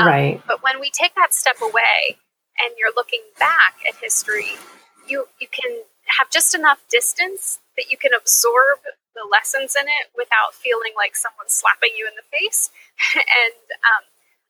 Um, 0.00 0.06
right. 0.06 0.42
But 0.46 0.62
when 0.62 0.80
we 0.80 0.90
take 0.90 1.14
that 1.16 1.34
step 1.34 1.60
away 1.60 2.16
and 2.64 2.72
you're 2.78 2.94
looking 2.96 3.20
back 3.38 3.76
at 3.86 3.94
history, 3.96 4.56
you, 5.06 5.26
you 5.40 5.48
can 5.50 5.82
have 6.18 6.30
just 6.30 6.54
enough 6.54 6.78
distance 6.88 7.58
that 7.76 7.90
you 7.90 7.96
can 7.96 8.12
absorb 8.14 8.78
the 9.14 9.26
lessons 9.26 9.74
in 9.74 9.86
it 9.88 10.12
without 10.14 10.54
feeling 10.54 10.94
like 10.94 11.16
someone's 11.16 11.54
slapping 11.54 11.94
you 11.96 12.06
in 12.06 12.14
the 12.14 12.26
face. 12.30 12.70
and 13.14 13.58
um, 13.82 14.04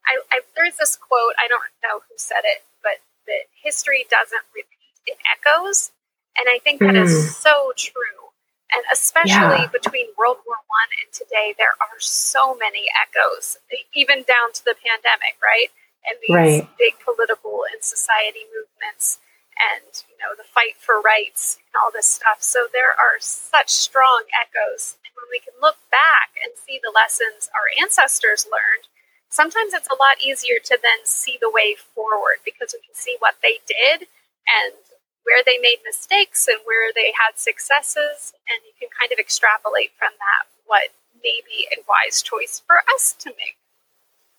I, 0.05 0.13
I, 0.33 0.37
there's 0.57 0.77
this 0.77 0.97
quote, 0.97 1.37
I 1.41 1.49
don't 1.49 1.73
know 1.83 2.05
who 2.05 2.15
said 2.17 2.45
it, 2.45 2.65
but 2.85 3.01
that 3.27 3.49
history 3.57 4.05
doesn't 4.11 4.45
repeat, 4.53 4.97
it 5.07 5.19
echoes. 5.25 5.93
And 6.39 6.47
I 6.49 6.59
think 6.63 6.81
that 6.81 6.95
mm. 6.95 7.05
is 7.05 7.37
so 7.37 7.73
true 7.77 8.21
and 8.75 8.85
especially 8.93 9.67
yeah. 9.67 9.73
between 9.73 10.07
World 10.15 10.39
War 10.47 10.59
One 10.63 10.91
and 11.03 11.11
today, 11.11 11.55
there 11.59 11.75
are 11.83 11.99
so 11.99 12.55
many 12.55 12.87
echoes, 12.95 13.59
even 13.95 14.23
down 14.23 14.55
to 14.55 14.63
the 14.65 14.79
pandemic, 14.79 15.35
right? 15.43 15.75
And 16.07 16.17
these 16.23 16.63
right. 16.63 16.79
big 16.79 16.95
political 17.03 17.67
and 17.67 17.83
society 17.83 18.47
movements, 18.55 19.19
and 19.61 20.05
you 20.09 20.17
know 20.17 20.33
the 20.37 20.47
fight 20.47 20.81
for 20.81 21.01
rights 21.01 21.61
and 21.61 21.77
all 21.77 21.93
this 21.93 22.09
stuff. 22.09 22.41
So 22.41 22.67
there 22.73 22.97
are 22.97 23.21
such 23.21 23.71
strong 23.71 24.25
echoes, 24.33 24.97
and 25.05 25.13
when 25.17 25.29
we 25.29 25.41
can 25.41 25.55
look 25.61 25.79
back 25.91 26.37
and 26.41 26.57
see 26.57 26.81
the 26.83 26.95
lessons 26.95 27.53
our 27.53 27.69
ancestors 27.77 28.49
learned, 28.49 28.89
sometimes 29.29 29.73
it's 29.73 29.91
a 29.91 30.01
lot 30.01 30.21
easier 30.23 30.59
to 30.65 30.79
then 30.81 31.05
see 31.05 31.39
the 31.41 31.53
way 31.53 31.77
forward 31.77 32.43
because 32.45 32.75
we 32.75 32.85
can 32.85 32.97
see 32.97 33.17
what 33.21 33.37
they 33.43 33.61
did 33.67 34.09
and 34.49 34.77
where 35.25 35.43
they 35.45 35.59
made 35.59 35.79
mistakes 35.85 36.49
and 36.49 36.59
where 36.65 36.91
they 36.95 37.13
had 37.15 37.37
successes, 37.37 38.33
and 38.49 38.59
you 38.65 38.73
can 38.81 38.89
kind 38.89 39.13
of 39.13 39.19
extrapolate 39.19 39.93
from 39.99 40.11
that 40.19 40.49
what 40.67 40.91
may 41.23 41.41
be 41.47 41.69
a 41.73 41.83
wise 41.89 42.23
choice 42.23 42.63
for 42.67 42.77
us 42.95 43.13
to 43.19 43.31
make. 43.31 43.57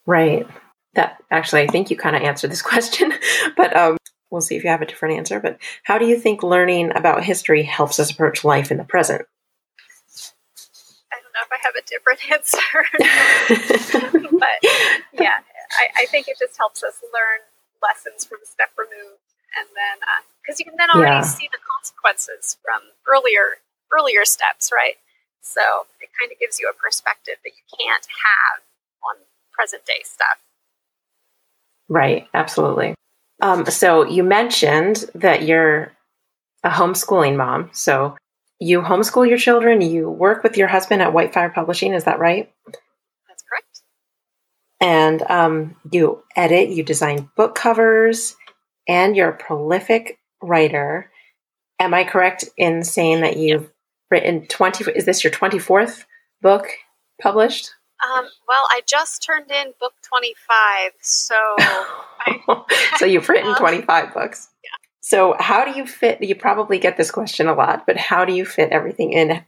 Right. 0.06 0.48
That 0.94 1.24
actually, 1.32 1.62
I 1.62 1.68
think 1.68 1.90
you 1.90 1.98
kind 1.98 2.16
of 2.16 2.22
answered 2.22 2.52
this 2.52 2.62
question, 2.72 3.14
but 3.56 3.76
um, 3.76 3.98
we'll 4.32 4.42
see 4.42 4.56
if 4.56 4.64
you 4.64 4.70
have 4.70 4.82
a 4.82 4.86
different 4.86 5.18
answer. 5.18 5.40
But 5.40 5.60
how 5.84 5.98
do 5.98 6.06
you 6.06 6.18
think 6.18 6.42
learning 6.42 6.92
about 6.96 7.24
history 7.24 7.64
helps 7.64 8.00
us 8.00 8.10
approach 8.10 8.44
life 8.44 8.72
in 8.72 8.78
the 8.78 8.84
present? 8.84 9.24
I 11.12 11.18
don't 11.22 11.34
know 11.36 11.44
if 11.46 11.52
I 11.52 11.60
have 11.62 11.76
a 11.76 11.86
different 11.86 12.20
answer, 12.32 14.30
but 14.40 14.58
yeah, 15.14 15.40
I, 15.72 16.04
I 16.04 16.06
think 16.08 16.28
it 16.28 16.38
just 16.40 16.58
helps 16.58 16.84
us 16.84 17.00
learn 17.04 17.42
lessons 17.84 18.26
from 18.26 18.40
a 18.42 18.46
step 18.46 18.70
removed 18.78 19.22
and 19.58 19.68
then 19.76 19.98
because 20.42 20.60
uh, 20.60 20.62
you 20.62 20.66
can 20.66 20.78
then 20.78 20.90
already 20.92 21.20
yeah. 21.20 21.22
see 21.22 21.50
the 21.52 21.60
consequences 21.66 22.58
from 22.64 22.82
earlier 23.10 23.60
earlier 23.92 24.24
steps, 24.24 24.72
right? 24.72 24.96
So 25.42 25.62
it 26.00 26.10
kind 26.16 26.32
of 26.32 26.40
gives 26.40 26.60
you 26.60 26.72
a 26.72 26.76
perspective 26.78 27.36
that 27.44 27.52
you 27.52 27.66
can't 27.76 28.08
have 28.08 28.64
on 29.04 29.26
present 29.52 29.86
day 29.86 30.02
stuff. 30.04 30.40
Right, 31.90 32.28
absolutely. 32.34 32.96
Um, 33.42 33.66
so 33.66 34.06
you 34.06 34.24
mentioned 34.24 35.06
that 35.16 35.44
you're 35.44 35.92
a 36.64 36.70
homeschooling 36.70 37.36
mom. 37.36 37.70
So 37.74 38.16
you 38.60 38.82
homeschool 38.82 39.28
your 39.28 39.38
children. 39.38 39.82
You 39.82 40.10
work 40.10 40.44
with 40.44 40.58
your 40.58 40.68
husband 40.68 41.02
at 41.02 41.14
Whitefire 41.14 41.54
Publishing. 41.54 41.94
Is 41.94 42.04
that 42.04 42.20
right? 42.20 42.52
That's 42.68 43.44
correct. 43.44 43.82
And 44.80 45.24
um, 45.24 45.76
you 45.92 46.24
edit. 46.36 46.70
You 46.70 46.84
design 46.84 47.30
book 47.36 47.56
covers 47.56 48.36
and 48.88 49.16
you're 49.16 49.30
a 49.30 49.38
prolific 49.38 50.20
writer. 50.42 51.12
Am 51.80 51.94
I 51.94 52.04
correct 52.04 52.46
in 52.58 52.84
saying 52.84 53.22
that 53.22 53.38
you've 53.38 53.72
written 54.12 54.46
20? 54.48 54.92
Is 54.92 55.06
this 55.06 55.24
your 55.24 55.34
24th 55.34 56.06
book 56.42 56.68
published? 57.20 57.72
Um, 58.04 58.26
well, 58.48 58.66
I 58.70 58.82
just 58.88 59.24
turned 59.24 59.52
in 59.52 59.74
book 59.80 59.94
25. 60.08 60.92
So, 61.02 61.36
so 62.98 63.06
you've 63.06 63.28
written 63.30 63.56
25 63.56 64.14
books. 64.14 64.50
Yeah. 64.64 64.70
So, 65.02 65.36
how 65.40 65.66
do 65.66 65.72
you 65.72 65.88
fit? 65.88 66.22
You 66.22 66.36
probably 66.36 66.78
get 66.78 66.98
this 66.98 67.12
question 67.12 67.48
a 67.48 67.54
lot, 67.54 67.86
but 67.86 67.98
how 67.98 68.26
do 68.26 68.34
you 68.34 68.46
fit 68.46 68.72
everything 68.72 69.14
in? 69.14 69.44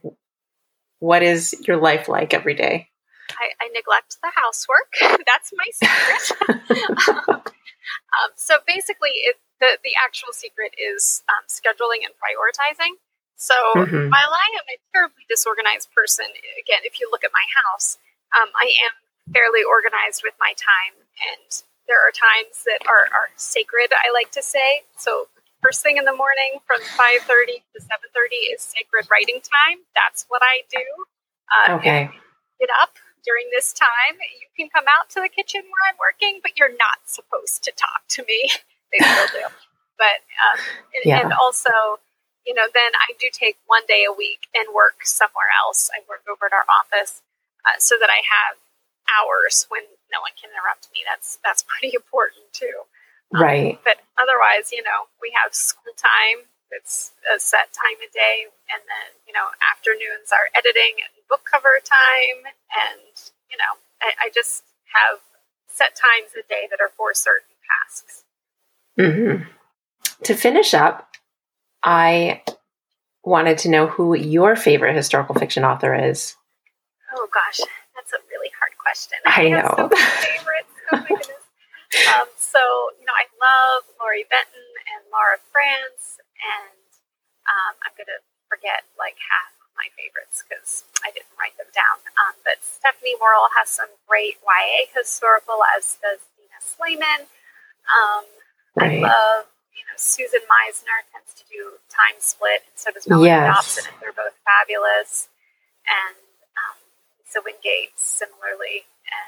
What 0.98 1.22
is 1.22 1.54
your 1.66 1.76
life 1.76 2.08
like 2.08 2.34
every 2.34 2.54
day? 2.54 2.88
I, 3.30 3.52
I 3.60 3.68
neglect 3.68 4.18
the 4.22 4.30
housework. 4.34 4.92
That's 5.26 5.52
my 5.56 5.68
secret. 5.72 7.52
Um, 8.14 8.32
so 8.36 8.62
basically, 8.66 9.12
it, 9.28 9.36
the 9.60 9.76
the 9.82 9.92
actual 9.98 10.32
secret 10.32 10.72
is 10.78 11.22
um, 11.28 11.44
scheduling 11.50 12.06
and 12.06 12.14
prioritizing. 12.16 12.96
So 13.36 13.54
mm-hmm. 13.74 14.08
while 14.08 14.32
I 14.32 14.48
am 14.56 14.66
a 14.70 14.78
terribly 14.94 15.26
disorganized 15.28 15.90
person, 15.92 16.26
again, 16.56 16.86
if 16.86 17.00
you 17.02 17.10
look 17.10 17.24
at 17.26 17.34
my 17.34 17.44
house, 17.50 17.98
um, 18.32 18.48
I 18.54 18.72
am 18.86 18.94
fairly 19.34 19.66
organized 19.66 20.22
with 20.22 20.34
my 20.38 20.54
time, 20.54 20.94
and 21.18 21.50
there 21.88 22.00
are 22.00 22.12
times 22.12 22.64
that 22.64 22.86
are, 22.88 23.08
are 23.12 23.28
sacred. 23.36 23.92
I 23.92 24.12
like 24.12 24.30
to 24.32 24.42
say 24.42 24.82
so. 24.96 25.28
First 25.62 25.80
thing 25.80 25.96
in 25.96 26.04
the 26.04 26.12
morning, 26.12 26.60
from 26.68 26.84
five 26.92 27.24
thirty 27.24 27.64
to 27.72 27.80
seven 27.80 28.12
thirty, 28.12 28.52
is 28.52 28.60
sacred 28.60 29.08
writing 29.08 29.40
time. 29.40 29.80
That's 29.96 30.26
what 30.28 30.42
I 30.44 30.60
do. 30.68 30.84
Uh, 31.48 31.80
okay. 31.80 32.10
Get 32.60 32.68
up, 32.82 33.00
during 33.24 33.48
this 33.50 33.72
time, 33.72 34.20
you 34.20 34.48
can 34.52 34.68
come 34.68 34.84
out 34.86 35.08
to 35.16 35.18
the 35.24 35.32
kitchen 35.32 35.64
where 35.64 35.84
I'm 35.88 35.98
working, 35.98 36.44
but 36.44 36.60
you're 36.60 36.76
not 36.76 37.08
supposed 37.08 37.64
to 37.64 37.72
talk 37.72 38.04
to 38.20 38.22
me. 38.28 38.52
they 38.92 39.00
still 39.00 39.32
do. 39.32 39.44
But, 39.96 40.20
um, 40.36 40.60
and, 40.92 41.02
yeah. 41.04 41.20
and 41.24 41.32
also, 41.32 41.98
you 42.46 42.52
know, 42.52 42.68
then 42.68 42.92
I 42.94 43.16
do 43.18 43.32
take 43.32 43.56
one 43.66 43.82
day 43.88 44.04
a 44.04 44.12
week 44.12 44.46
and 44.54 44.68
work 44.76 45.02
somewhere 45.08 45.48
else. 45.64 45.88
I 45.90 46.04
work 46.06 46.22
over 46.28 46.46
at 46.46 46.54
our 46.54 46.68
office 46.68 47.24
uh, 47.64 47.80
so 47.80 47.96
that 47.98 48.12
I 48.12 48.20
have 48.20 48.60
hours 49.08 49.66
when 49.72 49.82
no 50.14 50.22
one 50.22 50.38
can 50.38 50.54
interrupt 50.54 50.86
me. 50.94 51.02
That's 51.02 51.42
that's 51.42 51.66
pretty 51.66 51.90
important 52.00 52.46
too. 52.54 52.86
Um, 53.34 53.42
right. 53.42 53.74
But 53.82 53.98
otherwise, 54.14 54.70
you 54.70 54.86
know, 54.86 55.10
we 55.18 55.34
have 55.34 55.50
school 55.50 55.90
time 55.98 56.46
it's 56.74 57.12
a 57.34 57.38
set 57.38 57.72
time 57.72 57.98
of 58.04 58.12
day, 58.12 58.50
and 58.72 58.82
then 58.82 59.08
you 59.26 59.32
know 59.32 59.46
afternoons 59.70 60.34
are 60.34 60.50
editing 60.58 60.98
and 60.98 61.12
book 61.28 61.46
cover 61.46 61.78
time, 61.78 62.50
and 62.90 63.14
you 63.50 63.56
know 63.56 63.78
I, 64.02 64.26
I 64.26 64.30
just 64.34 64.64
have 64.90 65.20
set 65.68 65.94
times 65.94 66.34
a 66.34 66.42
day 66.48 66.66
that 66.70 66.80
are 66.80 66.90
for 66.96 67.14
certain 67.14 67.54
tasks. 67.62 68.24
Mm-hmm. 68.98 69.44
To 70.24 70.34
finish 70.34 70.74
up, 70.74 71.08
I 71.82 72.42
wanted 73.22 73.58
to 73.58 73.70
know 73.70 73.86
who 73.86 74.14
your 74.14 74.56
favorite 74.56 74.96
historical 74.96 75.34
fiction 75.34 75.64
author 75.64 75.94
is. 75.94 76.34
Oh 77.14 77.28
gosh, 77.32 77.60
that's 77.94 78.12
a 78.12 78.20
really 78.30 78.50
hard 78.58 78.73
question. 78.84 79.16
I, 79.24 79.48
I 79.48 79.48
know. 79.48 79.72
so 79.72 79.88
favorites. 80.20 80.74
Oh 80.92 81.00
my 81.00 81.08
goodness. 81.08 81.44
Um, 82.12 82.28
so 82.36 82.60
you 83.00 83.08
know, 83.08 83.16
I 83.16 83.24
love 83.40 83.88
Lori 83.96 84.28
Benton 84.28 84.68
and 84.92 85.00
Laura 85.08 85.40
Frantz 85.48 86.20
and 86.36 86.84
um, 87.48 87.72
I'm 87.84 87.94
going 87.96 88.08
to 88.08 88.20
forget 88.48 88.84
like 88.96 89.16
half 89.20 89.52
of 89.60 89.68
my 89.76 89.88
favorites 89.96 90.44
because 90.44 90.84
I 91.04 91.12
didn't 91.12 91.32
write 91.36 91.56
them 91.60 91.68
down. 91.72 92.00
Um, 92.16 92.36
but 92.44 92.60
Stephanie 92.64 93.16
Morrill 93.20 93.50
has 93.56 93.68
some 93.68 93.90
great 94.08 94.40
YA 94.40 94.88
historical, 94.92 95.60
as 95.76 96.00
does 96.00 96.24
Dina 96.36 96.60
Sleiman. 96.60 97.28
Um, 97.88 98.24
right. 98.78 99.00
I 99.00 99.04
love, 99.04 99.50
you 99.76 99.84
know, 99.84 99.96
Susan 100.00 100.44
Meissner 100.48 101.04
tends 101.12 101.36
to 101.36 101.44
do 101.50 101.80
Time 101.92 102.16
Split, 102.20 102.64
and 102.64 102.76
so 102.76 102.88
does 102.92 103.04
Melanie 103.04 103.28
yes. 103.28 103.52
Dobson, 103.52 103.84
and 103.92 103.96
they're 104.00 104.16
both 104.16 104.36
fabulous. 104.46 105.28
And 105.84 106.16
Lisa 107.34 107.44
Wingate, 107.44 107.92
similarly, 107.96 108.84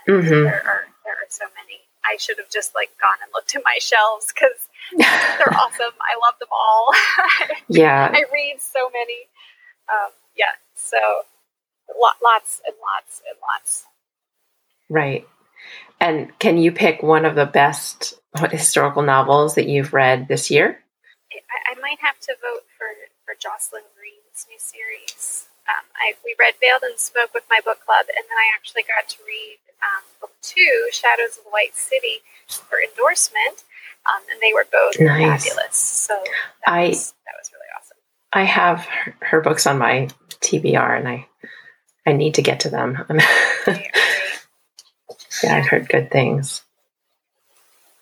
and 0.07 0.23
mm-hmm. 0.23 0.45
there 0.45 0.63
are 0.67 0.85
there 1.05 1.15
are 1.15 1.29
so 1.29 1.45
many. 1.57 1.81
I 2.05 2.17
should 2.19 2.39
have 2.39 2.51
just 2.51 2.75
like 2.75 2.91
gone 3.01 3.17
and 3.23 3.31
looked 3.35 3.55
at 3.57 3.63
my 3.65 3.79
shelves 3.81 4.33
because 4.33 4.69
they're 4.97 5.55
awesome. 5.55 5.95
I 6.01 6.15
love 6.23 6.39
them 6.39 6.49
all. 6.53 6.93
yeah, 7.69 8.11
I 8.13 8.25
read 8.33 8.61
so 8.61 8.91
many. 8.93 9.27
Um, 9.89 10.13
yeah, 10.37 10.55
so 10.75 10.99
lots 12.23 12.61
and 12.67 12.75
lots 12.81 13.23
and 13.29 13.37
lots. 13.43 13.85
Right. 14.89 15.27
And 16.01 16.39
can 16.39 16.59
you 16.59 16.71
pick 16.71 17.03
one 17.03 17.25
of 17.25 17.35
the 17.35 17.47
best 17.47 18.15
historical 18.51 19.03
novels 19.03 19.55
that 19.55 19.67
you've 19.67 19.95
read 19.95 20.29
this 20.29 20.51
year? 20.51 20.79
I, 21.33 21.73
I 21.73 21.81
might 21.81 21.99
have 22.01 22.21
to 22.21 22.35
vote 22.41 22.65
for, 22.77 22.87
for 23.25 23.35
Jocelyn 23.41 23.83
Green's 23.97 24.47
new 24.49 24.59
series. 24.59 25.49
Um, 25.67 25.85
I, 25.97 26.15
we 26.25 26.35
read 26.39 26.55
Veiled 26.61 26.83
in 26.83 26.97
Smoke 26.99 27.35
with 27.35 27.45
my 27.51 27.61
book 27.65 27.85
club, 27.85 28.07
and 28.09 28.25
then 28.25 28.39
I 28.39 28.49
actually 28.55 28.83
got 28.83 29.09
to 29.11 29.19
read 29.27 29.59
um, 29.83 30.05
book 30.21 30.33
two, 30.43 30.89
Shadows 30.93 31.39
of 31.39 31.45
the 31.45 31.51
White 31.51 31.75
City, 31.75 32.23
for 32.47 32.79
endorsement, 32.79 33.67
um, 34.07 34.23
and 34.31 34.41
they 34.41 34.55
were 34.55 34.67
both 34.71 34.99
nice. 35.01 35.45
fabulous. 35.45 35.77
So 35.77 36.15
that, 36.15 36.73
I, 36.73 36.89
was, 36.89 37.15
that 37.27 37.35
was 37.39 37.51
really 37.53 37.71
awesome. 37.77 37.99
I 38.33 38.45
have 38.45 38.87
her, 38.87 39.17
her 39.21 39.41
books 39.41 39.67
on 39.67 39.79
my 39.79 40.09
TBR, 40.41 40.99
and 40.99 41.09
I 41.09 41.27
I 42.07 42.13
need 42.13 42.35
to 42.35 42.43
get 42.43 42.61
to 42.61 42.71
them. 42.71 43.05
yeah, 43.67 45.59
I've 45.59 45.67
heard 45.67 45.89
good 45.89 46.11
things. 46.11 46.63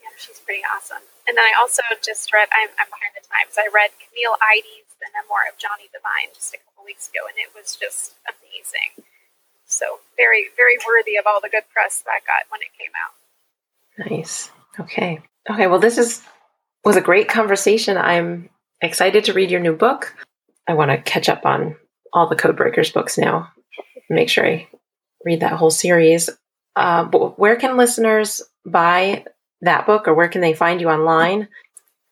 Yeah, 0.02 0.12
she's 0.18 0.38
pretty 0.40 0.60
awesome. 0.76 1.00
And 1.26 1.38
then 1.38 1.44
I 1.44 1.56
also 1.58 1.80
just 2.04 2.30
read, 2.30 2.48
I'm, 2.52 2.68
I'm 2.76 2.88
behind 2.92 3.16
the 3.16 3.24
times, 3.24 3.56
I 3.56 3.72
read 3.72 3.96
Camille 3.96 4.36
Idie's 4.44 4.83
The 5.04 5.12
Memoir 5.12 5.52
of 5.52 5.60
Johnny 5.60 5.92
Devine 5.92 6.32
just 6.32 6.56
a 6.56 6.58
couple 6.64 6.88
weeks 6.88 7.12
ago, 7.12 7.28
and 7.28 7.36
it 7.36 7.52
was 7.52 7.76
just 7.76 8.16
amazing. 8.24 9.04
So 9.68 10.00
very, 10.16 10.48
very 10.56 10.80
worthy 10.86 11.16
of 11.16 11.26
all 11.28 11.40
the 11.44 11.52
good 11.52 11.68
press 11.72 12.00
that 12.08 12.24
got 12.24 12.48
when 12.48 12.64
it 12.64 12.72
came 12.80 12.96
out. 12.96 13.12
Nice. 14.10 14.50
Okay. 14.80 15.20
Okay. 15.50 15.66
Well, 15.66 15.78
this 15.78 15.98
is 15.98 16.22
was 16.84 16.96
a 16.96 17.00
great 17.00 17.28
conversation. 17.28 17.96
I'm 17.96 18.48
excited 18.80 19.24
to 19.24 19.32
read 19.32 19.50
your 19.50 19.60
new 19.60 19.76
book. 19.76 20.14
I 20.66 20.74
want 20.74 20.90
to 20.90 20.98
catch 20.98 21.28
up 21.28 21.44
on 21.44 21.76
all 22.12 22.28
the 22.28 22.36
Codebreakers 22.36 22.92
books 22.92 23.18
now. 23.18 23.52
Make 24.08 24.28
sure 24.28 24.46
I 24.46 24.68
read 25.24 25.40
that 25.40 25.52
whole 25.52 25.70
series. 25.70 26.30
Uh, 26.76 27.04
but 27.04 27.38
where 27.38 27.56
can 27.56 27.76
listeners 27.76 28.42
buy 28.66 29.24
that 29.60 29.86
book, 29.86 30.08
or 30.08 30.14
where 30.14 30.28
can 30.28 30.40
they 30.40 30.52
find 30.52 30.80
you 30.80 30.88
online? 30.88 31.48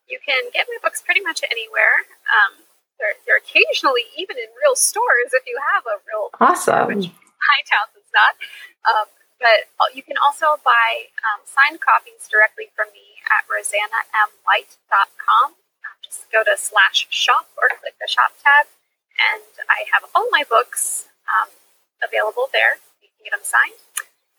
You 0.07 0.19
can 0.25 0.43
get 0.53 0.67
my 0.69 0.77
books 0.81 1.01
pretty 1.01 1.21
much 1.21 1.41
anywhere. 1.43 2.05
Um, 2.29 2.62
they're, 3.03 3.19
they're 3.27 3.43
occasionally 3.43 4.07
even 4.15 4.39
in 4.39 4.47
real 4.63 4.79
stores 4.79 5.35
if 5.35 5.43
you 5.43 5.59
have 5.75 5.83
a 5.83 5.99
real 6.07 6.31
awesome. 6.39 6.87
Which 6.87 7.11
High 7.11 7.63
Towns 7.67 7.91
is 7.99 8.07
not. 8.15 8.39
Um, 8.87 9.11
but 9.43 9.67
you 9.91 9.99
can 9.99 10.15
also 10.23 10.55
buy 10.63 11.11
um, 11.27 11.43
signed 11.43 11.83
copies 11.83 12.31
directly 12.31 12.71
from 12.71 12.87
me 12.95 13.19
at 13.27 13.43
roseannamwhite.com. 13.51 15.51
Um, 15.51 15.95
just 15.99 16.31
go 16.31 16.47
to 16.47 16.55
slash 16.55 17.11
shop 17.11 17.51
or 17.59 17.67
click 17.83 17.99
the 17.99 18.07
shop 18.07 18.39
tab, 18.39 18.71
and 19.19 19.43
I 19.67 19.83
have 19.91 20.07
all 20.15 20.31
my 20.31 20.47
books 20.47 21.11
um, 21.27 21.51
available 21.99 22.47
there. 22.55 22.79
You 23.03 23.11
can 23.11 23.27
get 23.27 23.35
them 23.35 23.43
signed. 23.43 23.83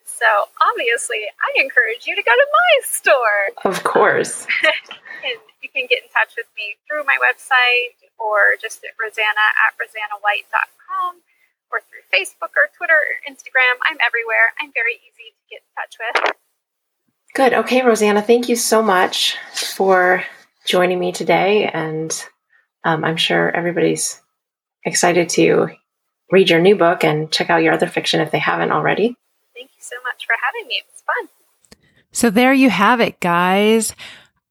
So 0.01 0.25
obviously, 0.57 1.29
I 1.37 1.53
encourage 1.61 2.09
you 2.09 2.17
to 2.17 2.25
go 2.25 2.33
to 2.33 2.47
my 2.49 2.73
store. 2.89 3.53
Of 3.61 3.85
course. 3.85 4.49
and 5.21 5.37
you 5.61 5.69
can 5.69 5.85
get 5.85 6.01
in 6.01 6.09
touch 6.09 6.33
with 6.33 6.49
me 6.57 6.81
through 6.89 7.05
my 7.05 7.21
website 7.21 7.93
or 8.19 8.55
just 8.61 8.83
at 8.83 8.95
roseanna 8.97 9.45
at 9.65 9.75
rosanawhite.com 9.77 11.21
or 11.71 11.79
through 11.89 12.05
Facebook 12.13 12.53
or 12.55 12.69
Twitter 12.77 12.95
or 12.95 13.15
Instagram. 13.31 13.75
I'm 13.83 13.97
everywhere. 14.05 14.53
I'm 14.59 14.71
very 14.73 14.95
easy 14.95 15.33
to 15.33 15.43
get 15.49 15.61
in 15.63 15.71
touch 15.75 15.95
with. 15.99 16.35
Good. 17.35 17.53
Okay, 17.53 17.81
Roseanna, 17.81 18.25
thank 18.25 18.47
you 18.47 18.55
so 18.55 18.81
much 18.81 19.37
for 19.53 20.23
joining 20.65 20.99
me 20.99 21.11
today. 21.11 21.67
And 21.67 22.11
um, 22.83 23.03
I'm 23.03 23.17
sure 23.17 23.51
everybody's 23.51 24.21
excited 24.85 25.29
to 25.29 25.69
read 26.31 26.49
your 26.49 26.61
new 26.61 26.75
book 26.75 27.03
and 27.03 27.31
check 27.31 27.49
out 27.49 27.63
your 27.63 27.73
other 27.73 27.87
fiction 27.87 28.21
if 28.21 28.31
they 28.31 28.39
haven't 28.39 28.71
already. 28.71 29.15
Thank 29.53 29.71
you 29.75 29.81
so 29.81 29.95
much 30.03 30.25
for 30.25 30.35
having 30.41 30.67
me. 30.67 30.75
It 30.75 30.85
was 30.91 31.03
fun. 31.05 31.79
So 32.11 32.29
there 32.29 32.53
you 32.53 32.69
have 32.69 33.01
it, 33.01 33.19
guys. 33.19 33.93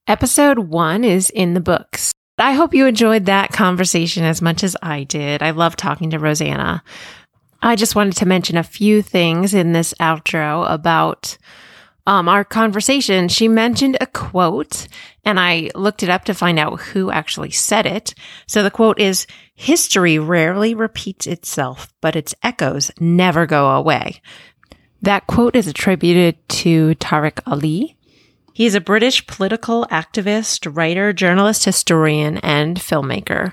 Episode 0.07 0.59
one 0.59 1.05
is 1.05 1.31
in 1.31 1.55
the 1.55 1.61
books. 1.61 2.14
I 2.39 2.53
hope 2.53 2.75
you 2.75 2.87
enjoyed 2.87 3.27
that 3.27 3.53
conversation 3.53 4.25
as 4.25 4.43
much 4.43 4.65
as 4.65 4.77
I 4.83 5.05
did. 5.05 5.43
I 5.43 5.51
love 5.51 5.77
talking 5.77 6.11
to 6.11 6.19
Roseanna. 6.19 6.83
I 7.63 7.77
just 7.77 7.95
wanted 7.95 8.17
to 8.17 8.27
mention 8.27 8.57
a 8.57 8.65
few 8.65 9.03
things 9.03 9.55
in 9.55 9.73
this 9.73 9.95
outro 10.01 10.71
about 10.71 11.39
um, 12.07 12.29
our 12.29 12.45
conversation. 12.45 13.29
She 13.29 13.49
mentioned 13.49 13.97
a 14.01 14.07
quote, 14.07 14.89
and 15.25 15.39
I 15.39 15.71
looked 15.75 16.03
it 16.03 16.11
up 16.11 16.25
to 16.25 16.35
find 16.35 16.59
out 16.59 16.81
who 16.81 17.11
actually 17.11 17.53
said 17.53 17.87
it. 17.87 18.15
So 18.47 18.63
the 18.63 18.71
quote 18.71 18.99
is 18.99 19.27
History 19.55 20.19
rarely 20.19 20.75
repeats 20.75 21.27
itself, 21.27 21.95
but 22.01 22.17
its 22.17 22.35
echoes 22.43 22.91
never 22.99 23.47
go 23.47 23.71
away. 23.71 24.21
That 25.03 25.27
quote 25.27 25.55
is 25.55 25.69
attributed 25.69 26.47
to 26.49 26.95
Tariq 26.97 27.41
Ali. 27.47 27.97
He's 28.55 28.77
a 28.77 28.81
British 28.81 29.27
political 29.27 29.85
activist, 29.91 30.75
writer, 30.77 31.13
journalist, 31.13 31.65
historian, 31.65 32.39
and 32.39 32.77
filmmaker. 32.77 33.53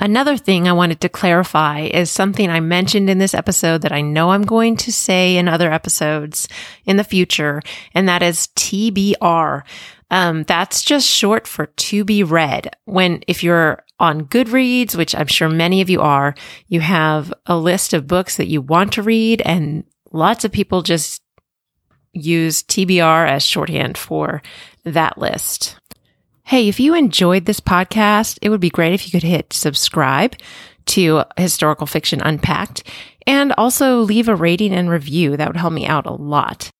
Another 0.00 0.38
thing 0.38 0.66
I 0.66 0.72
wanted 0.72 1.02
to 1.02 1.10
clarify 1.10 1.80
is 1.82 2.10
something 2.10 2.48
I 2.48 2.60
mentioned 2.60 3.10
in 3.10 3.18
this 3.18 3.34
episode 3.34 3.82
that 3.82 3.92
I 3.92 4.00
know 4.00 4.30
I'm 4.30 4.42
going 4.42 4.76
to 4.78 4.92
say 4.92 5.36
in 5.36 5.46
other 5.46 5.70
episodes 5.70 6.48
in 6.86 6.96
the 6.96 7.04
future, 7.04 7.60
and 7.94 8.08
that 8.08 8.22
is 8.22 8.48
TBR. 8.56 9.62
Um, 10.10 10.44
that's 10.44 10.82
just 10.82 11.06
short 11.06 11.46
for 11.46 11.66
to 11.66 12.02
be 12.02 12.24
read. 12.24 12.74
When, 12.86 13.22
if 13.28 13.44
you're 13.44 13.84
on 14.00 14.24
Goodreads, 14.24 14.96
which 14.96 15.14
I'm 15.14 15.26
sure 15.26 15.50
many 15.50 15.82
of 15.82 15.90
you 15.90 16.00
are, 16.00 16.34
you 16.66 16.80
have 16.80 17.30
a 17.44 17.58
list 17.58 17.92
of 17.92 18.06
books 18.06 18.38
that 18.38 18.48
you 18.48 18.62
want 18.62 18.94
to 18.94 19.02
read 19.02 19.42
and 19.42 19.84
lots 20.12 20.46
of 20.46 20.52
people 20.52 20.80
just 20.80 21.20
use 22.14 22.62
TBR 22.62 23.28
as 23.28 23.42
shorthand 23.42 23.98
for 23.98 24.42
that 24.84 25.18
list. 25.18 25.76
Hey, 26.44 26.68
if 26.68 26.78
you 26.78 26.94
enjoyed 26.94 27.46
this 27.46 27.60
podcast, 27.60 28.38
it 28.42 28.50
would 28.50 28.60
be 28.60 28.70
great 28.70 28.92
if 28.92 29.06
you 29.06 29.10
could 29.10 29.26
hit 29.26 29.52
subscribe 29.52 30.36
to 30.86 31.24
Historical 31.36 31.86
Fiction 31.86 32.20
Unpacked 32.20 32.84
and 33.26 33.52
also 33.56 34.00
leave 34.00 34.28
a 34.28 34.36
rating 34.36 34.72
and 34.72 34.90
review. 34.90 35.36
That 35.36 35.48
would 35.48 35.56
help 35.56 35.72
me 35.72 35.86
out 35.86 36.06
a 36.06 36.12
lot. 36.12 36.70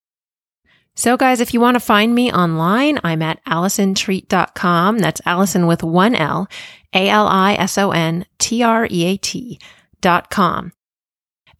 So, 0.97 1.16
guys, 1.16 1.40
if 1.40 1.53
you 1.53 1.61
want 1.61 1.75
to 1.75 1.81
find 1.81 2.14
me 2.14 2.31
online, 2.31 3.01
I'm 3.03 3.23
at 3.23 3.44
alisontreat.com. 3.47 4.99
That's 4.99 5.20
Alison 5.27 5.66
with 5.66 5.83
one 5.83 6.14
L, 6.14 6.49
A 6.92 7.09
L 7.09 7.27
I 7.27 7.55
S 7.55 7.79
O 7.79 7.90
N 7.90 8.27
T 8.38 8.62
R 8.62 8.87
E 8.88 9.05
A 9.07 9.16
T 9.16 9.59
dot 10.01 10.31
com. 10.31 10.73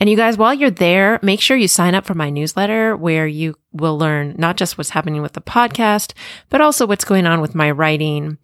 And 0.00 0.11
you 0.11 0.16
guys, 0.16 0.37
while 0.37 0.54
you're 0.54 0.70
there, 0.70 1.18
make 1.22 1.40
sure 1.40 1.57
you 1.57 1.68
sign 1.68 1.94
up 1.94 2.04
for 2.04 2.14
my 2.14 2.30
newsletter 2.30 2.96
where 2.96 3.26
you 3.26 3.57
will 3.72 3.98
learn 3.98 4.35
not 4.38 4.57
just 4.57 4.76
what's 4.76 4.90
happening 4.90 5.22
with 5.22 5.33
the 5.33 5.40
podcast, 5.40 6.12
but 6.50 6.61
also 6.61 6.87
what's 6.87 7.04
going 7.04 7.26
on 7.26 7.40
with 7.40 7.54
my 7.54 7.70
writing. 7.70 8.38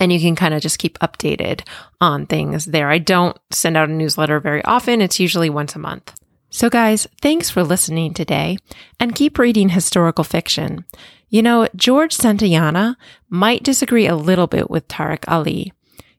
And 0.00 0.12
you 0.12 0.20
can 0.20 0.36
kind 0.36 0.54
of 0.54 0.62
just 0.62 0.78
keep 0.78 0.98
updated 1.00 1.66
on 2.00 2.26
things 2.26 2.66
there. 2.66 2.88
I 2.88 2.98
don't 2.98 3.36
send 3.50 3.76
out 3.76 3.90
a 3.90 3.92
newsletter 3.92 4.40
very 4.40 4.64
often. 4.64 5.02
It's 5.02 5.20
usually 5.20 5.50
once 5.50 5.76
a 5.76 5.78
month. 5.78 6.14
So 6.48 6.68
guys, 6.68 7.08
thanks 7.20 7.50
for 7.50 7.62
listening 7.62 8.14
today 8.14 8.58
and 9.00 9.14
keep 9.14 9.38
reading 9.38 9.70
historical 9.70 10.24
fiction. 10.24 10.84
You 11.28 11.40
know, 11.40 11.66
George 11.74 12.14
Santayana 12.14 12.96
might 13.30 13.62
disagree 13.62 14.06
a 14.06 14.16
little 14.16 14.46
bit 14.46 14.68
with 14.70 14.86
Tariq 14.86 15.24
Ali. 15.28 15.72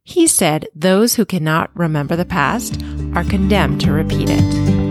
He 0.03 0.27
said 0.27 0.67
those 0.75 1.15
who 1.15 1.25
cannot 1.25 1.71
remember 1.73 2.17
the 2.17 2.25
past 2.25 2.81
are 3.15 3.23
condemned 3.23 3.79
to 3.81 3.91
repeat 3.91 4.29
it. 4.29 4.83